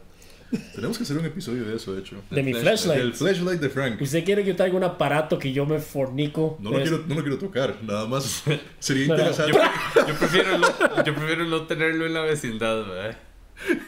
Tenemos 0.75 0.97
que 0.97 1.02
hacer 1.05 1.16
un 1.19 1.25
episodio 1.25 1.64
de 1.64 1.76
eso, 1.76 1.93
de 1.93 2.00
hecho. 2.00 2.16
De 2.31 2.43
mi 2.43 2.52
El 2.52 2.59
flashlight. 2.59 3.00
El 3.00 3.14
flashlight 3.14 3.61
de 3.61 3.69
Frank. 3.69 4.00
¿Usted 4.00 4.25
quiere 4.25 4.43
que 4.45 4.50
yo 4.50 4.57
traiga 4.57 4.76
un 4.76 4.85
aparato 4.85 5.38
que 5.38 5.52
yo 5.52 5.66
me 5.66 5.78
fornico? 5.81 6.57
No 6.61 6.71
lo, 6.71 6.78
Es- 6.78 6.88
quiero, 6.88 7.05
no 7.09 7.14
lo 7.16 7.21
quiero 7.23 7.38
tocar, 7.38 7.76
nada 7.83 8.07
más. 8.07 8.45
Sería 8.78 9.07
No, 9.09 9.16
no. 9.16 9.21
interesante. 9.23 9.52
Yo, 9.97 10.07
yo 10.09 10.14
prefiero 10.14 10.59
no, 10.59 11.05
yo 11.05 11.14
prefiero 11.14 11.45
no 11.47 11.62
tenerlo 11.66 12.07
en 12.07 12.14
la 12.14 12.21
vecindad, 12.23 12.85
¿verdad? 12.87 13.16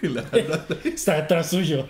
La- 0.02 0.66
Está 0.84 1.14
detrás 1.16 1.50
suyo. 1.50 1.86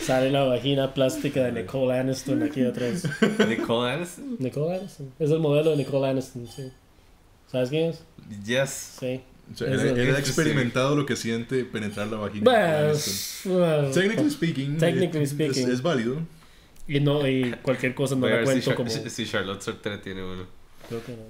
Sale 0.00 0.30
la 0.30 0.44
vagina 0.44 0.94
plástica 0.94 1.44
de 1.44 1.52
Nicole 1.62 1.98
Aniston 1.98 2.42
aquí 2.42 2.64
atrás. 2.64 3.04
Nicole 3.46 3.92
Aniston? 3.92 4.36
Nicole 4.38 4.76
Aniston. 4.76 5.12
Es 5.18 5.30
el 5.30 5.38
modelo 5.40 5.70
de 5.72 5.76
Nicole 5.76 6.08
Aniston, 6.08 6.46
sí. 6.46 6.70
¿Sabes 7.50 7.68
quién 7.68 7.90
es? 7.90 8.02
Yes. 8.44 8.96
Sí. 9.00 9.20
o 9.52 9.56
sea, 9.56 9.68
él, 9.68 9.80
él 9.98 10.14
ha 10.14 10.18
experimentado 10.18 10.96
lo 10.96 11.04
que 11.04 11.16
siente 11.16 11.64
penetrar 11.64 12.06
la 12.08 12.16
vagina. 12.18 12.44
Bueno, 12.44 12.88
Aniston. 12.90 13.52
bueno, 13.58 13.90
Technically 13.90 14.30
speaking, 14.30 14.78
Technically 14.78 15.24
es- 15.24 15.30
speaking. 15.30 15.64
Es, 15.64 15.68
es 15.74 15.82
válido. 15.82 16.16
y, 16.88 17.00
no, 17.00 17.26
y 17.28 17.52
cualquier 17.62 17.94
cosa 17.94 18.14
no 18.16 18.26
la 18.26 18.38
si, 18.38 18.44
cuento 18.44 18.70
Char- 18.70 18.76
como. 18.76 18.90
si- 18.90 19.10
si 19.10 19.26
Charlotte 19.26 19.60
Sortere 19.62 19.98
tiene 19.98 20.22
uno. 20.24 20.44
Creo 20.88 21.04
que 21.04 21.12
no. 21.12 21.22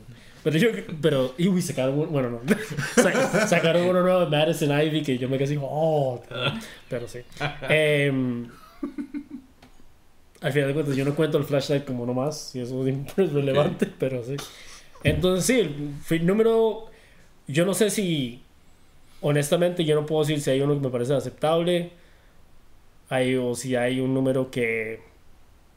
Pero 0.42 0.56
yo, 0.56 0.68
pero, 1.02 1.34
y 1.36 1.48
uy, 1.48 1.60
sacaron 1.60 1.98
uno, 1.98 2.06
bueno, 2.08 2.30
no, 2.30 2.40
Sa- 3.02 3.46
sacaron 3.46 3.82
uno 3.82 4.00
nuevo 4.00 4.20
de 4.20 4.26
Madison 4.26 4.70
Ivy 4.80 5.02
que 5.02 5.18
yo 5.18 5.28
me 5.28 5.38
casi, 5.38 5.58
oh, 5.60 6.22
pero 6.88 7.06
sí. 7.08 7.18
Em, 7.68 8.48
al 10.40 10.52
final 10.52 10.68
de 10.68 10.74
cuentas, 10.74 10.96
yo 10.96 11.04
no 11.04 11.14
cuento 11.14 11.38
el 11.38 11.44
flashlight 11.44 11.84
como 11.84 12.06
nomás, 12.06 12.54
y 12.54 12.60
eso 12.60 12.86
es 12.86 12.96
relevante, 13.32 13.86
pero 13.98 14.22
sí. 14.24 14.36
Entonces, 15.04 15.68
sí, 16.06 16.14
el 16.14 16.26
número, 16.26 16.86
yo 17.46 17.64
no 17.66 17.74
sé 17.74 17.90
si, 17.90 18.42
honestamente, 19.20 19.84
yo 19.84 19.94
no 19.94 20.06
puedo 20.06 20.22
decir 20.22 20.40
si 20.40 20.50
hay 20.50 20.60
uno 20.60 20.74
que 20.74 20.80
me 20.80 20.90
parece 20.90 21.14
aceptable, 21.14 21.92
hay, 23.08 23.36
o 23.36 23.54
si 23.54 23.76
hay 23.76 24.00
un 24.00 24.14
número 24.14 24.50
que, 24.50 25.00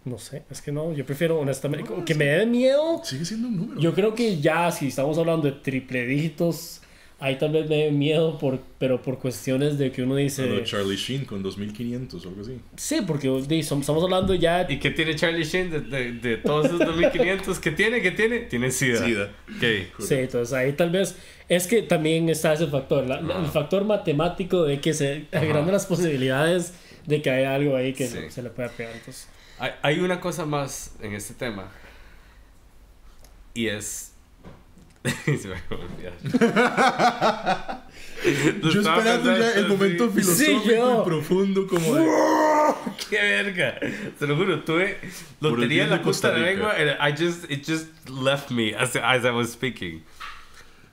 no 0.05 0.17
sé, 0.17 0.43
es 0.49 0.61
que 0.61 0.71
no, 0.71 0.93
yo 0.93 1.05
prefiero, 1.05 1.39
honestamente, 1.39 1.89
No, 1.89 2.05
que 2.05 2.13
sí. 2.13 2.19
me 2.19 2.25
dé 2.25 2.45
miedo. 2.45 3.01
Sigue 3.03 3.25
siendo 3.25 3.47
un 3.47 3.57
número. 3.57 3.81
Yo 3.81 3.93
creo 3.93 4.13
que 4.13 4.39
ya, 4.39 4.71
si 4.71 4.87
estamos 4.87 5.17
hablando 5.17 5.47
de 5.47 5.53
triple 5.53 6.05
dígitos, 6.05 6.81
ahí 7.23 7.37
tal 7.37 7.51
vez 7.51 7.69
me 7.69 7.77
dé 7.77 7.91
miedo, 7.91 8.37
por, 8.37 8.59
pero 8.77 9.01
por 9.01 9.17
cuestiones 9.19 9.77
de 9.77 9.91
que 9.91 10.01
uno 10.03 10.11
A 10.11 10.15
lo 10.15 10.17
de 10.17 10.23
dice... 10.23 10.63
Charlie 10.65 10.97
Sheen 10.97 11.25
con 11.25 11.41
2500 11.41 12.25
o 12.25 12.29
algo 12.29 12.41
así. 12.41 12.59
Sí, 12.75 12.99
porque 13.07 13.29
estamos 13.49 13.87
hablando 14.03 14.33
ya... 14.33 14.65
¿Y 14.69 14.77
qué 14.79 14.91
tiene 14.91 15.15
Charlie 15.15 15.43
Sheen 15.45 15.71
de, 15.71 15.79
de, 15.81 16.11
de 16.13 16.37
todos 16.37 16.65
esos 16.65 16.79
2500? 16.79 17.59
¿Qué 17.59 17.71
tiene? 17.71 18.01
¿Qué 18.01 18.11
tiene? 18.11 18.39
Tiene 18.41 18.71
SIDA. 18.71 19.05
Sida. 19.05 19.31
Ok. 19.55 20.03
Sí, 20.05 20.15
entonces 20.15 20.53
ahí 20.53 20.73
tal 20.73 20.89
vez... 20.89 21.15
Es 21.49 21.67
que 21.67 21.81
también 21.81 22.27
está 22.29 22.53
ese 22.53 22.67
factor, 22.67 23.05
la- 23.07 23.21
la- 23.21 23.35
el 23.35 23.41
Ajá. 23.43 23.51
factor 23.51 23.83
matemático 23.85 24.63
de 24.63 24.79
que 24.81 24.93
se 24.93 25.25
agrandan 25.31 25.71
las 25.73 25.85
posibilidades 25.85 26.73
de 27.05 27.21
que 27.21 27.29
haya 27.29 27.53
algo 27.53 27.75
ahí 27.75 27.93
que 27.93 28.07
Sí. 28.07 28.17
se 28.29 28.41
le 28.41 28.49
pueda 28.49 28.69
pegar. 28.69 28.93
Entonces, 28.95 29.27
Hay, 29.59 29.71
hay 29.81 29.99
una 29.99 30.19
cosa 30.19 30.45
más 30.45 30.95
en 31.01 31.13
este 31.13 31.33
tema. 31.33 31.69
Y 33.53 33.67
es. 33.67 34.12
Se 35.25 35.47
me 35.47 35.55
acabó 35.55 35.83
de. 35.97 36.11
Lo 38.61 38.69
Yo 38.71 38.79
esperando 38.79 39.37
ya 39.37 39.51
el 39.51 39.67
momento 39.67 40.09
sí. 40.09 40.21
filosófico 40.21 40.63
yo. 40.63 41.01
y 41.01 41.05
profundo 41.05 41.67
como 41.67 41.95
de... 41.95 42.05
¡Qué 43.09 43.17
verga! 43.17 43.79
Te 44.17 44.27
lo 44.27 44.37
juro, 44.37 44.63
tuve 44.63 44.97
Por 45.39 45.49
el 45.49 45.55
lotería 45.55 45.67
bien 45.67 45.83
en 45.83 45.89
la 45.89 46.01
Costa 46.01 46.29
punta 46.29 46.39
de 46.39 46.45
la 46.45 46.51
lengua. 46.51 46.73
and 46.77 46.91
I 47.01 47.11
just, 47.11 47.51
it 47.51 47.65
just 47.65 47.87
left 48.09 48.49
me 48.49 48.73
as, 48.73 48.95
as 48.95 49.25
I 49.25 49.31
was 49.31 49.51
speaking. 49.51 50.03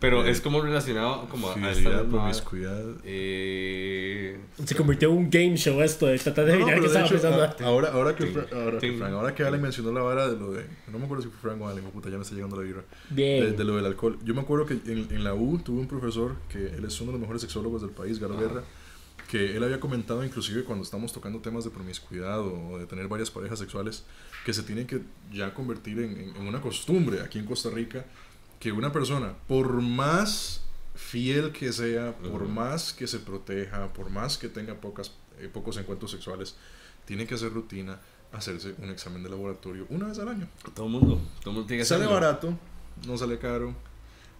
Pero 0.01 0.25
Eh, 0.25 0.31
es 0.31 0.41
como 0.41 0.63
relacionado 0.63 1.29
como 1.29 1.51
a 1.51 1.71
esta 1.71 2.05
promiscuidad. 2.09 2.83
Eh, 3.05 4.39
se 4.65 4.75
convirtió 4.75 5.11
en 5.11 5.17
un 5.19 5.31
game 5.31 5.57
show 5.57 5.81
esto 5.83 6.07
de 6.07 6.19
tratar 6.19 6.47
de 6.47 6.53
No, 6.53 6.61
no, 6.61 6.67
adivinar 6.67 6.81
pero 6.81 6.93
qué 6.93 6.99
de 6.99 7.05
estaba 7.05 7.07
hecho, 7.07 7.47
pensando. 7.47 7.67
a- 7.67 7.69
ahora, 7.69 7.89
ahora, 7.93 8.17
que 8.17 8.25
Ting, 8.25 8.33
Fra- 8.35 8.47
ahora, 8.63 8.79
que. 8.79 8.93
Frank, 8.97 9.13
ahora 9.13 9.35
que 9.35 9.45
Allen 9.45 9.61
mencionó 9.63 9.93
la 9.93 10.01
vara 10.01 10.29
de 10.29 10.39
lo 10.39 10.53
de... 10.53 10.65
No 10.91 10.99
me 10.99 11.05
acuerdo 11.05 11.23
si 11.25 11.29
fue 11.29 11.39
Frank 11.51 11.61
o 11.63 11.69
Allen, 11.69 11.85
puta, 11.85 12.09
ya 12.09 12.17
me 12.17 12.23
está 12.23 12.35
llegando 12.35 12.57
la 12.57 12.63
vibra. 12.63 12.83
Bien. 13.11 13.45
De, 13.45 13.53
de 13.53 13.65
lo 13.65 13.77
del 13.77 13.85
alcohol. 13.87 14.19
Yo 14.25 14.35
me 14.35 14.41
acuerdo 14.41 14.65
que 14.67 14.75
en, 14.75 15.07
en 15.11 15.23
la 15.25 15.35
U 15.35 15.59
tuve 15.59 15.81
un 15.81 15.87
profesor 15.87 16.37
que 16.49 16.59
él 16.69 16.85
es 16.87 16.99
uno 17.01 17.09
de 17.13 17.13
los 17.13 17.21
mejores 17.21 17.43
sexólogos 17.43 17.83
del 17.83 17.91
país, 17.91 18.19
Galo 18.19 18.35
Ajá. 18.35 18.43
Guerra, 18.43 18.63
que 19.31 19.55
él 19.57 19.63
había 19.63 19.79
comentado 19.81 20.25
inclusive 20.25 20.65
cuando 20.65 20.83
estamos 20.83 21.13
tocando 21.13 21.41
temas 21.41 21.65
de 21.65 21.71
promiscuidad 21.71 22.41
o 22.41 22.79
de 22.79 22.87
tener 22.87 23.07
varias 23.07 23.31
parejas 23.31 23.59
sexuales, 23.59 24.05
que 24.45 24.53
se 24.55 24.63
tiene 24.63 24.87
que 24.87 25.01
ya 25.33 25.53
convertir 25.55 25.99
en, 26.01 26.13
en- 26.19 26.37
en 26.37 26.47
una 26.49 26.61
costumbre 26.63 27.21
aquí 27.21 27.39
en 27.39 27.45
Costa 27.45 27.69
Rica, 27.71 28.07
que 28.61 28.71
una 28.73 28.93
persona, 28.93 29.35
por 29.49 29.73
más 29.83 30.63
fiel 30.95 31.51
que 31.51 31.73
sea, 31.73 32.15
por 32.17 32.47
más 32.47 32.93
que 32.93 33.07
se 33.09 33.19
proteja, 33.19 33.89
por 33.93 34.11
más 34.11 34.39
que 34.39 34.49
tenga 34.49 34.75
pocas, 34.75 35.13
eh, 35.41 35.49
pocos 35.53 35.77
encuentros 35.79 36.11
sexuales, 36.13 36.55
tiene 37.07 37.27
que 37.27 37.35
hacer 37.35 37.53
rutina 37.53 37.99
hacerse 38.33 38.75
un 38.79 38.91
examen 38.91 39.25
de 39.25 39.29
laboratorio 39.31 39.87
una 39.89 40.07
vez 40.07 40.19
al 40.21 40.29
año. 40.29 40.47
todo 40.75 40.87
el 40.87 40.93
mundo. 40.93 41.21
Todo 41.41 41.51
el 41.51 41.55
mundo 41.57 41.67
tiene 41.67 41.81
que 41.83 41.87
Sale 41.87 42.05
hacerlo. 42.05 42.21
barato, 42.21 42.59
no 43.07 43.19
sale 43.19 43.39
caro. 43.39 43.75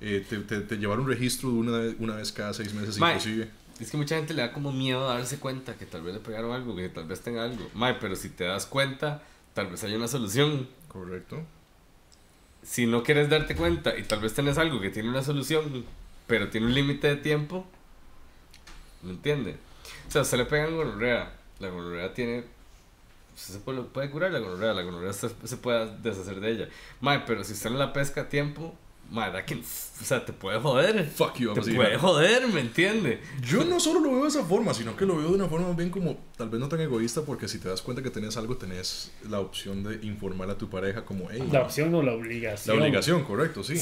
eh, 0.01 0.25
te, 0.29 0.39
te, 0.39 0.61
te 0.61 0.77
llevar 0.77 1.01
un 1.01 1.09
registro 1.09 1.49
de 1.51 1.55
una, 1.57 1.95
una 1.99 2.15
vez 2.17 2.31
cada 2.31 2.53
seis 2.55 2.73
meses 2.73 2.99
Mae. 2.99 3.17
inclusive. 3.17 3.51
Es 3.81 3.91
que 3.91 3.97
mucha 3.97 4.17
gente 4.17 4.35
le 4.35 4.43
da 4.43 4.53
como 4.53 4.71
miedo 4.73 5.09
a 5.09 5.15
darse 5.15 5.39
cuenta 5.39 5.75
que 5.77 5.87
tal 5.87 6.03
vez 6.03 6.13
le 6.15 6.21
pegaron 6.21 6.53
algo, 6.53 6.77
que 6.77 6.89
tal 6.91 7.07
vez 7.07 7.21
tenga 7.23 7.43
algo. 7.45 7.67
Mae, 7.75 7.95
pero 7.95 8.15
si 8.15 8.29
te 8.29 8.45
das 8.45 8.67
cuenta, 8.67 9.23
tal 9.55 9.69
vez 9.69 9.83
hay 9.83 9.95
una 9.95 10.07
solución. 10.07 10.69
Correcto. 10.89 11.43
Si 12.63 12.87
no 12.87 13.03
quieres 13.03 13.29
darte 13.31 13.57
cuenta 13.57 13.97
y 13.97 14.03
tal 14.03 14.21
vez 14.21 14.35
tenés 14.35 14.59
algo 14.59 14.81
que 14.81 14.91
tiene 14.91 15.09
una 15.09 15.23
solución, 15.23 15.85
pero 16.27 16.51
tiene 16.51 16.67
un 16.67 16.75
límite 16.75 17.09
de 17.09 17.17
tiempo, 17.17 17.67
¿me 19.03 19.11
entiende? 19.11 19.57
O 20.09 20.11
sea, 20.11 20.25
se 20.25 20.37
le 20.37 20.45
pegan 20.45 20.77
gonorrea. 20.77 21.33
La 21.59 21.69
gonorrea 21.69 22.13
tiene. 22.15 22.45
Usted 23.35 23.55
se 23.55 23.61
puede, 23.61 23.83
puede 23.83 24.11
curar 24.11 24.33
la 24.33 24.39
gonorrea, 24.39 24.73
la 24.73 24.83
gonorrea 24.83 25.13
se, 25.13 25.29
se 25.45 25.57
puede 25.57 25.97
deshacer 25.99 26.41
de 26.41 26.51
ella. 26.51 26.69
Mae, 27.01 27.21
pero 27.27 27.45
si 27.45 27.53
usted 27.53 27.71
no 27.71 27.79
la 27.79 27.93
pesca 27.93 28.23
a 28.23 28.29
tiempo, 28.29 28.75
da 29.13 29.45
que, 29.45 29.55
o 29.57 30.05
sea, 30.05 30.25
te 30.25 30.33
puede 30.33 30.61
joder. 30.61 31.05
Fuck 31.09 31.39
you, 31.39 31.53
Te 31.53 31.61
puede 31.75 31.99
joder, 31.99 32.47
¿me 32.49 32.61
entiende? 32.61 33.21
Yo 33.43 33.65
no 33.65 33.81
solo 33.81 33.99
lo 34.01 34.13
veo 34.13 34.23
de 34.23 34.29
esa 34.29 34.45
forma, 34.45 34.73
sino 34.73 34.97
que 34.97 35.05
lo 35.05 35.17
veo 35.17 35.29
de 35.31 35.35
una 35.35 35.47
forma 35.49 35.73
bien 35.73 35.91
como, 35.91 36.17
tal 36.37 36.49
vez 36.49 36.61
no 36.61 36.69
tan 36.69 36.81
egoísta, 36.81 37.23
porque 37.23 37.49
si 37.49 37.59
te 37.59 37.69
das 37.69 37.83
cuenta 37.83 38.03
que 38.03 38.11
tenés 38.11 38.37
algo, 38.37 38.57
tenés 38.57 39.11
la 39.29 39.41
opción 39.41 39.83
de 39.83 40.07
informar 40.07 40.49
a 40.51 40.57
tu 40.57 40.71
pareja 40.71 41.05
como, 41.05 41.29
hey, 41.31 41.43
La 41.51 41.63
opción 41.63 41.93
o 41.95 42.03
la 42.03 42.13
obligación. 42.13 42.77
la 42.77 42.83
obligación, 42.85 43.25
correcto, 43.25 43.65
sí. 43.65 43.75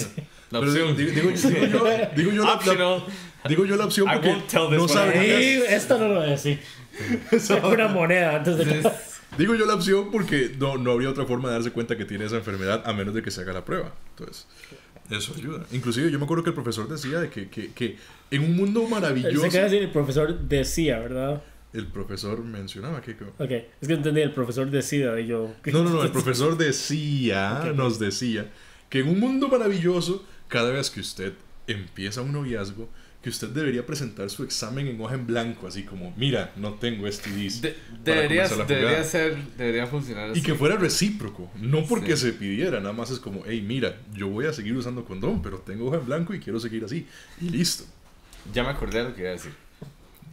La 0.51 0.61
Pero 0.61 0.73
opción. 0.73 0.97
Digo, 0.97 1.11
digo- 1.13 1.31
digo 1.31 1.67
yo, 1.67 1.89
digo 2.17 2.33
yo 2.33 2.45
la, 2.45 2.75
la- 2.75 3.03
digo 3.49 3.65
yo 3.67 3.77
la 3.77 3.85
opción 3.85 4.09
porque 4.11 4.35
no 4.55 4.89
Sí, 4.89 5.63
esto 5.69 5.99
no 5.99 6.09
lo 6.09 6.15
voy 6.21 6.27
a 6.29 6.31
decir. 6.31 6.61
una 7.65 7.89
moneda 7.89 8.37
antes 8.37 8.57
de 8.57 8.65
que... 8.65 8.91
Digo 9.37 9.55
yo 9.55 9.67
la 9.67 9.75
opción 9.75 10.11
porque 10.11 10.53
no, 10.59 10.79
no 10.79 10.91
habría 10.93 11.11
otra 11.11 11.27
forma 11.27 11.49
de 11.49 11.55
darse 11.57 11.71
cuenta 11.71 11.97
que 11.99 12.07
tiene 12.07 12.25
esa 12.25 12.37
enfermedad 12.37 12.83
a 12.87 12.93
menos 12.95 13.15
de 13.15 13.23
que 13.23 13.31
se 13.31 13.43
haga 13.43 13.53
la 13.53 13.65
prueba. 13.65 13.93
Entonces, 14.17 14.47
eso 15.11 15.35
ayuda. 15.37 15.65
Inclusive 15.73 16.11
yo 16.11 16.19
me 16.19 16.25
acuerdo 16.25 16.45
que 16.45 16.51
el 16.51 16.55
profesor 16.55 16.89
decía 16.89 17.21
de 17.21 17.31
que, 17.31 17.49
que, 17.49 17.73
que 17.73 17.97
en 18.31 18.43
un 18.45 18.57
mundo 18.57 18.87
maravilloso, 18.89 19.43
Se 19.43 19.51
queda 19.51 19.65
decir 19.65 19.83
el 19.83 19.91
profesor 19.91 20.39
decía, 20.41 20.99
¿verdad? 20.99 21.43
el 21.75 21.87
profesor 21.87 22.43
mencionaba 22.45 23.01
que... 23.03 23.13
Ok, 23.13 23.51
es 23.81 23.87
que 23.89 23.95
entendí, 23.95 24.21
el 24.23 24.33
profesor 24.33 24.71
decida 24.71 25.19
y 25.21 25.27
yo... 25.27 25.55
No, 25.67 25.85
no, 25.85 25.91
no, 25.91 26.03
el 26.03 26.11
profesor 26.13 26.57
decía, 26.57 27.63
Ok. 27.63 27.77
nos 27.77 27.99
decía, 27.99 28.51
que 28.89 29.01
en 29.01 29.09
un 29.09 29.21
mundo 29.21 29.49
maravilloso, 29.49 30.25
cada 30.49 30.71
vez 30.71 30.91
que 30.91 31.01
usted 31.01 31.35
empieza 31.67 32.23
un 32.23 32.33
noviazgo, 32.33 32.89
que 33.23 33.31
usted 33.31 33.49
debería 33.49 33.85
presentar 33.85 34.31
su 34.31 34.45
examen 34.45 34.87
en 34.87 35.01
hoja 35.01 35.15
en 35.17 35.27
blanco, 35.27 35.67
así 35.67 35.83
como, 35.83 36.15
mira, 36.17 36.53
no 36.57 36.75
tengo 36.75 37.07
STDs. 37.11 37.61
de- 37.63 37.77
para 38.05 38.21
debería, 38.23 38.49
ser, 39.05 39.37
debería 39.57 39.87
funcionar 39.89 40.31
así. 40.31 40.39
Y 40.39 40.43
que 40.43 40.55
fuera 40.55 40.77
recíproco, 40.77 41.51
no 41.57 41.85
porque 41.85 42.17
Sí. 42.17 42.27
se 42.29 42.33
pidiera, 42.33 42.79
nada 42.79 42.93
más 42.93 43.11
es 43.11 43.19
como, 43.19 43.43
hey, 43.47 43.61
mira, 43.67 43.97
yo 44.15 44.29
voy 44.29 44.47
a 44.47 44.53
seguir 44.53 44.77
usando 44.77 45.05
condón, 45.05 45.43
pero 45.43 45.59
tengo 45.59 45.87
hoja 45.87 45.97
en 45.99 46.07
blanco 46.07 46.33
y 46.33 46.39
quiero 46.41 46.61
seguir 46.61 46.85
así. 46.85 47.07
Y 47.41 47.49
listo, 47.51 47.85
Ya 48.55 48.63
me 48.63 48.71
acordé 48.71 48.99
de 48.99 49.05
lo 49.11 49.15
que 49.15 49.21
iba 49.23 49.31
a 49.31 49.33
decir. 49.33 49.53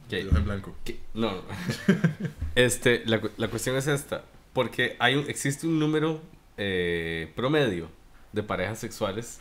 Hoja 0.07 0.37
en 0.37 0.45
blanco. 0.45 0.75
que- 0.85 0.99
no, 1.15 1.31
no. 1.31 1.41
este, 2.55 3.03
la, 3.05 3.19
la 3.37 3.47
cuestión 3.49 3.75
es 3.75 3.87
esta. 3.87 4.23
Porque 4.53 4.95
hay 4.99 5.15
un, 5.15 5.27
existe 5.29 5.67
un 5.67 5.79
número 5.79 6.21
eh, 6.57 7.31
promedio 7.35 7.89
de 8.31 8.43
parejas 8.43 8.79
sexuales 8.79 9.39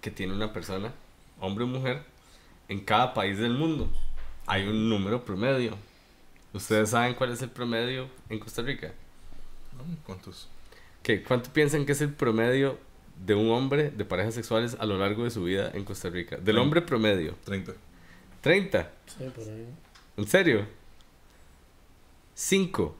que 0.00 0.10
tiene 0.10 0.32
una 0.32 0.52
persona, 0.52 0.92
hombre 1.38 1.64
o 1.64 1.66
mujer, 1.68 2.02
en 2.68 2.80
cada 2.80 3.14
país 3.14 3.38
del 3.38 3.54
mundo. 3.54 3.90
Hay 4.46 4.66
un 4.66 4.88
número 4.88 5.24
promedio. 5.24 5.76
¿Ustedes 6.52 6.90
saben 6.90 7.14
cuál 7.14 7.32
es 7.32 7.42
el 7.42 7.50
promedio 7.50 8.08
en 8.28 8.38
Costa 8.38 8.62
Rica? 8.62 8.92
¿Cuántos? 10.04 10.48
¿Qué, 11.02 11.22
¿Cuánto 11.22 11.52
piensan 11.52 11.86
que 11.86 11.92
es 11.92 12.00
el 12.00 12.12
promedio 12.12 12.78
de 13.24 13.34
un 13.34 13.50
hombre 13.50 13.90
de 13.90 14.04
parejas 14.04 14.34
sexuales 14.34 14.76
a 14.78 14.86
lo 14.86 14.98
largo 14.98 15.24
de 15.24 15.30
su 15.30 15.44
vida 15.44 15.70
en 15.74 15.84
Costa 15.84 16.08
Rica? 16.10 16.36
Del 16.36 16.58
hombre 16.58 16.82
promedio. 16.82 17.34
30. 17.44 17.72
30. 18.40 18.90
Sí, 19.06 19.24
por 19.34 19.44
ahí. 19.44 19.66
¿En 20.16 20.26
serio? 20.26 20.66
5. 22.34 22.96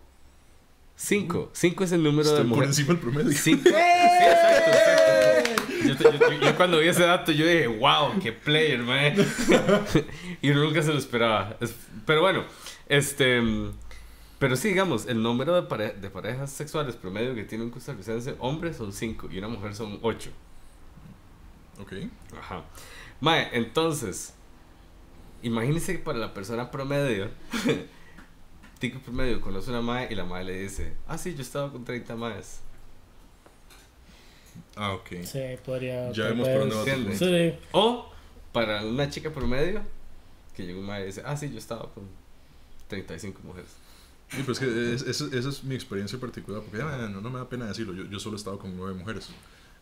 5. 0.97 1.51
5 1.53 1.85
es 1.85 1.93
el 1.93 2.03
número 2.03 2.25
de 2.29 2.35
Estoy 2.37 2.49
por 2.49 2.57
mujeres. 2.57 2.79
encima 2.79 2.95
del 2.95 2.99
promedio. 3.03 3.33
5. 3.33 3.63
Yo, 5.89 5.97
te- 5.97 6.19
yo- 6.19 6.33
yo- 6.33 6.57
cuando 6.57 6.79
vi 6.79 6.89
ese 6.89 7.03
dato, 7.05 7.33
yo 7.33 7.47
dije, 7.47 7.67
wow, 7.67 8.19
qué 8.23 8.33
player, 8.33 8.79
man. 8.83 9.15
y 10.43 10.51
nunca 10.51 10.83
se 10.83 10.93
lo 10.93 10.99
esperaba. 10.99 11.57
Es- 11.61 11.75
pero 12.07 12.21
bueno, 12.21 12.45
este. 12.89 13.43
Pero 14.39 14.55
sí, 14.55 14.69
digamos, 14.69 15.07
el 15.07 15.21
número 15.23 15.55
de, 15.61 15.63
pare- 15.63 15.95
de 16.01 16.11
parejas 16.11 16.51
sexuales 16.53 16.95
promedio 16.95 17.35
que 17.35 17.43
tiene 17.43 17.65
un 17.65 17.71
costarricense, 17.71 18.37
hombres 18.39 18.77
son 18.77 18.93
5 18.93 19.29
y 19.33 19.39
una 19.39 19.49
mujer 19.49 19.75
son 19.75 19.99
8. 20.03 20.31
Ok. 21.81 21.93
Ajá. 22.39 22.63
Mae, 23.21 23.49
entonces, 23.53 24.35
imagínese 25.43 25.95
que 25.95 25.99
para 25.99 26.19
la 26.19 26.33
persona 26.35 26.71
promedio, 26.71 27.29
tico 28.79 29.01
promedio 29.01 29.41
conoce 29.41 29.71
una 29.71 29.81
mae 29.83 30.07
y 30.11 30.15
la 30.15 30.25
mae 30.25 30.45
le 30.45 30.61
dice, 30.61 30.93
ah, 31.09 31.19
sí, 31.19 31.35
yo 31.35 31.43
estaba 31.43 31.73
con 31.73 31.85
30 31.85 32.15
maes. 32.15 32.61
Ah, 34.79 34.93
ok. 34.93 35.09
Sí, 35.25 35.41
podría... 35.65 36.13
Ya 36.13 36.25
vemos 36.29 36.49
por 36.49 36.59
dónde 36.61 36.75
va 36.77 36.85
tu 36.85 36.91
¿Entiende? 36.91 37.19
punto. 37.19 37.25
Sí, 37.27 37.69
O 37.73 38.13
para 38.53 38.85
una 38.85 39.11
chica 39.11 39.31
promedio, 39.31 39.81
que 40.57 40.65
llega 40.67 40.79
un 40.79 41.03
y 41.03 41.07
dice, 41.07 41.23
ah, 41.25 41.37
sí, 41.37 41.51
yo 41.51 41.59
estaba 41.59 41.93
con 41.93 42.05
35 42.89 43.41
mujeres. 43.45 43.71
Sí, 44.31 44.43
pues 44.45 44.59
que 44.59 44.67
es- 44.95 45.03
es- 45.03 45.21
esa 45.21 45.49
es 45.49 45.65
mi 45.65 45.75
experiencia 45.75 46.19
particular, 46.19 46.63
porque 46.63 46.83
ah, 46.83 47.09
no, 47.11 47.21
no 47.21 47.31
me 47.31 47.39
da 47.39 47.49
pena 47.49 47.67
decirlo, 47.67 47.93
yo, 47.95 48.05
yo 48.05 48.19
solo 48.21 48.37
he 48.37 48.39
estado 48.39 48.59
con 48.59 48.77
nueve 48.77 48.95
mujeres. 48.95 49.29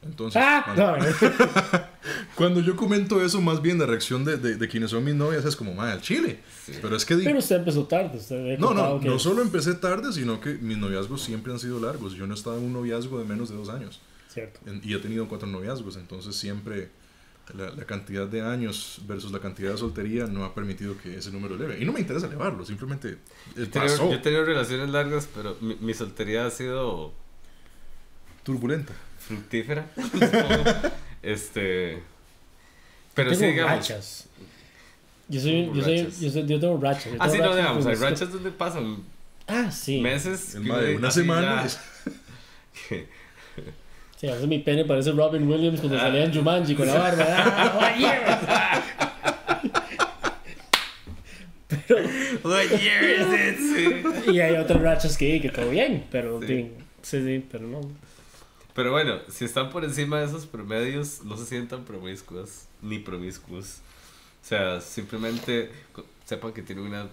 Entonces, 0.02 0.40
Ah, 0.44 0.62
cuando, 0.64 0.96
no, 0.98 1.04
cuando 2.36 2.60
yo 2.60 2.76
comento 2.76 3.24
eso, 3.24 3.40
más 3.40 3.60
bien 3.62 3.78
la 3.78 3.86
reacción 3.86 4.24
de, 4.24 4.36
de, 4.36 4.56
de 4.56 4.68
quienes 4.68 4.90
son 4.90 5.02
mis 5.04 5.14
novias 5.14 5.44
es 5.44 5.56
como, 5.56 5.74
madre, 5.74 5.92
al 5.92 6.00
chile. 6.02 6.40
Sí. 6.64 6.72
Pero 6.80 6.96
es 6.96 7.04
que... 7.04 7.16
pero 7.16 7.38
usted 7.38 7.56
empezó 7.56 7.84
tarde. 7.86 8.18
Usted 8.18 8.58
no, 8.58 8.74
no, 8.74 9.00
que- 9.00 9.08
no 9.08 9.18
solo 9.18 9.42
empecé 9.42 9.74
tarde, 9.74 10.12
sino 10.12 10.40
que 10.40 10.54
mis 10.54 10.76
noviazgos 10.78 11.22
siempre 11.22 11.52
han 11.52 11.58
sido 11.58 11.80
largos. 11.80 12.12
Yo 12.14 12.26
no 12.26 12.34
he 12.34 12.36
estado 12.36 12.58
en 12.58 12.64
un 12.64 12.72
noviazgo 12.72 13.18
de 13.18 13.24
menos 13.24 13.48
de 13.48 13.56
dos 13.56 13.68
años. 13.68 14.00
Cierto. 14.36 14.60
En- 14.70 14.80
y 14.84 14.94
he 14.94 14.98
tenido 14.98 15.26
cuatro 15.28 15.48
noviazgos, 15.48 15.96
entonces 15.96 16.36
siempre 16.36 16.90
la, 17.54 17.70
la 17.70 17.84
cantidad 17.84 18.26
de 18.26 18.42
años 18.42 19.00
versus 19.06 19.30
la 19.32 19.38
cantidad 19.40 19.70
de 19.72 19.78
soltería 19.78 20.26
no 20.26 20.44
ha 20.44 20.54
permitido 20.54 20.96
que 20.98 21.16
ese 21.16 21.30
número 21.32 21.54
eleve. 21.56 21.80
Y 21.80 21.84
no 21.84 21.92
me 21.92 22.00
interesa 22.00 22.26
elevarlo, 22.26 22.64
simplemente 22.64 23.08
eh, 23.10 23.16
Yo 23.56 23.62
he 23.62 23.66
tenido- 23.66 23.92
pasó. 23.92 24.10
yo 24.10 24.16
he 24.16 24.18
tenido 24.18 24.44
relaciones 24.44 24.90
largas, 24.90 25.28
pero 25.34 25.56
mi, 25.60 25.74
mi 25.76 25.94
soltería 25.94 26.46
ha 26.46 26.50
sido 26.50 27.12
Turbulenta. 28.42 28.92
fructífera. 29.18 29.86
este. 31.22 32.02
Pero 33.14 33.30
tengo 33.30 33.40
sí, 33.40 33.46
digamos. 33.46 33.72
rachas. 33.72 34.26
Yo 35.28 35.40
soy, 35.40 35.70
yo 35.74 35.82
soy, 35.82 35.98
Rachas. 36.02 36.20
yo 36.20 36.30
soy, 36.30 36.46
yo 36.46 36.60
tengo 36.60 36.80
rachas. 36.80 37.12
Yo 37.12 37.16
Ah, 37.18 37.28
sí, 37.28 37.36
tengo 37.38 37.46
no, 37.50 37.56
digamos, 37.56 37.84
con 37.84 37.92
hay 37.92 37.98
rachas 37.98 38.32
donde 38.32 38.50
pasan 38.52 38.98
Ah, 39.48 39.70
sí. 39.72 40.00
meses. 40.00 40.54
Que 40.62 40.94
una 40.96 41.08
así 41.08 41.20
semana. 41.20 41.62
ya- 41.62 41.66
es- 41.66 41.78
Sí, 44.16 44.28
a 44.28 44.32
veces 44.32 44.48
mi 44.48 44.58
pene 44.60 44.84
parece 44.84 45.12
Robin 45.12 45.46
Williams 45.46 45.80
cuando 45.80 45.98
salía 45.98 46.24
en 46.24 46.34
Jumanji 46.34 46.74
con 46.74 46.86
la 46.86 46.94
barba. 46.94 47.24
¡Ah, 47.28 48.82
What 52.42 52.68
year 52.80 53.02
is 53.04 53.76
it? 53.76 54.28
Y 54.32 54.40
hay 54.40 54.56
otras 54.56 54.80
rachas 54.80 55.16
que, 55.16 55.40
que 55.40 55.48
todo 55.50 55.68
bien, 55.70 56.04
pero 56.10 56.40
Sí. 56.40 56.70
sí. 57.02 57.22
sí, 57.22 57.44
pero 57.50 57.66
no. 57.66 57.80
Pero 58.74 58.90
bueno, 58.92 59.18
si 59.28 59.44
están 59.44 59.70
por 59.70 59.84
encima 59.84 60.20
de 60.20 60.26
esos 60.26 60.46
promedios, 60.46 61.22
no 61.24 61.36
se 61.36 61.46
sientan 61.46 61.84
promiscuos 61.84 62.64
ni 62.82 62.98
promiscuos. 62.98 63.78
O 64.44 64.48
sea, 64.48 64.80
simplemente 64.80 65.70
sepan 66.24 66.52
que 66.52 66.62
tienen 66.62 66.84
una 66.86 67.08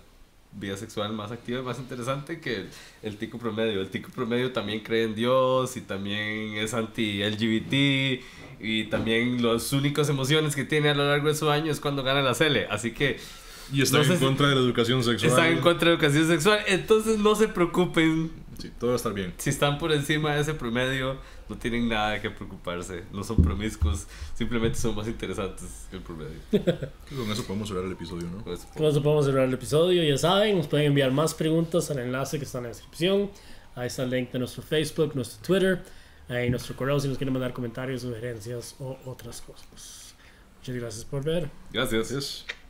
vida 0.59 0.77
sexual 0.77 1.13
más 1.13 1.31
activa 1.31 1.59
y 1.59 1.63
más 1.63 1.79
interesante 1.79 2.39
que 2.39 2.55
el, 2.57 2.69
el 3.01 3.17
tico 3.17 3.37
promedio. 3.39 3.81
El 3.81 3.89
tico 3.89 4.09
promedio 4.11 4.51
también 4.51 4.81
cree 4.81 5.03
en 5.03 5.15
Dios 5.15 5.75
y 5.77 5.81
también 5.81 6.55
es 6.57 6.73
anti-LGBT 6.73 8.23
y 8.59 8.85
también 8.85 9.41
las 9.43 9.71
únicas 9.73 10.09
emociones 10.09 10.55
que 10.55 10.63
tiene 10.63 10.89
a 10.89 10.93
lo 10.95 11.07
largo 11.07 11.27
de 11.27 11.35
su 11.35 11.49
año 11.49 11.71
es 11.71 11.79
cuando 11.79 12.03
gana 12.03 12.21
la 12.21 12.33
Cele. 12.33 12.67
Así 12.69 12.91
que 12.91 13.17
Y 13.71 13.81
está 13.81 13.97
No 13.97 14.03
en 14.03 14.19
si- 14.19 14.23
contra 14.23 14.47
de 14.49 14.55
la 14.55 14.61
educación 14.61 15.03
sexual. 15.03 15.29
están 15.31 15.47
en 15.47 15.59
contra 15.59 15.89
de 15.89 15.95
la 15.97 16.01
educación 16.03 16.27
sexual. 16.27 16.59
Entonces 16.67 17.17
no 17.17 17.33
se 17.35 17.47
preocupen 17.47 18.31
Sí, 18.59 18.69
todo 18.79 18.89
va 18.91 18.95
a 18.95 18.97
estar 18.97 19.13
bien. 19.13 19.33
si 19.37 19.49
están 19.49 19.77
por 19.79 19.91
encima 19.93 20.35
de 20.35 20.41
ese 20.41 20.53
promedio, 20.53 21.17
no 21.53 21.59
tienen 21.59 21.87
nada 21.87 22.19
que 22.19 22.31
preocuparse. 22.31 23.03
No 23.11 23.23
son 23.23 23.37
promiscuos, 23.37 24.07
simplemente 24.33 24.79
son 24.79 24.95
más 24.95 25.07
interesantes 25.07 25.85
que 25.89 25.97
el 25.97 26.01
promedio. 26.01 26.39
Con 26.51 27.31
eso 27.31 27.45
podemos 27.45 27.67
cerrar 27.67 27.85
el 27.85 27.91
episodio, 27.91 28.27
¿no? 28.27 28.43
Pues, 28.43 28.65
Con 28.75 28.87
eso 28.87 29.03
podemos 29.03 29.25
cerrar 29.25 29.47
el 29.47 29.53
episodio. 29.53 30.03
Ya 30.03 30.17
saben, 30.17 30.57
nos 30.57 30.67
pueden 30.67 30.87
enviar 30.87 31.11
más 31.11 31.33
preguntas 31.35 31.91
al 31.91 31.99
enlace 31.99 32.39
que 32.39 32.45
está 32.45 32.57
en 32.57 32.63
la 32.63 32.69
descripción. 32.69 33.29
Ahí 33.75 33.87
está 33.87 34.03
el 34.03 34.09
link 34.09 34.31
de 34.31 34.39
nuestro 34.39 34.63
Facebook, 34.63 35.15
nuestro 35.15 35.45
Twitter 35.45 35.83
y 36.29 36.49
nuestro 36.49 36.75
correo 36.75 36.99
si 36.99 37.07
nos 37.07 37.17
quieren 37.17 37.33
mandar 37.33 37.53
comentarios, 37.53 38.01
sugerencias 38.01 38.75
o 38.79 38.97
otras 39.05 39.41
cosas. 39.41 40.15
Muchas 40.57 40.75
gracias 40.75 41.05
por 41.05 41.23
ver. 41.23 41.49
gracias. 41.71 42.11
Gracias. 42.11 42.62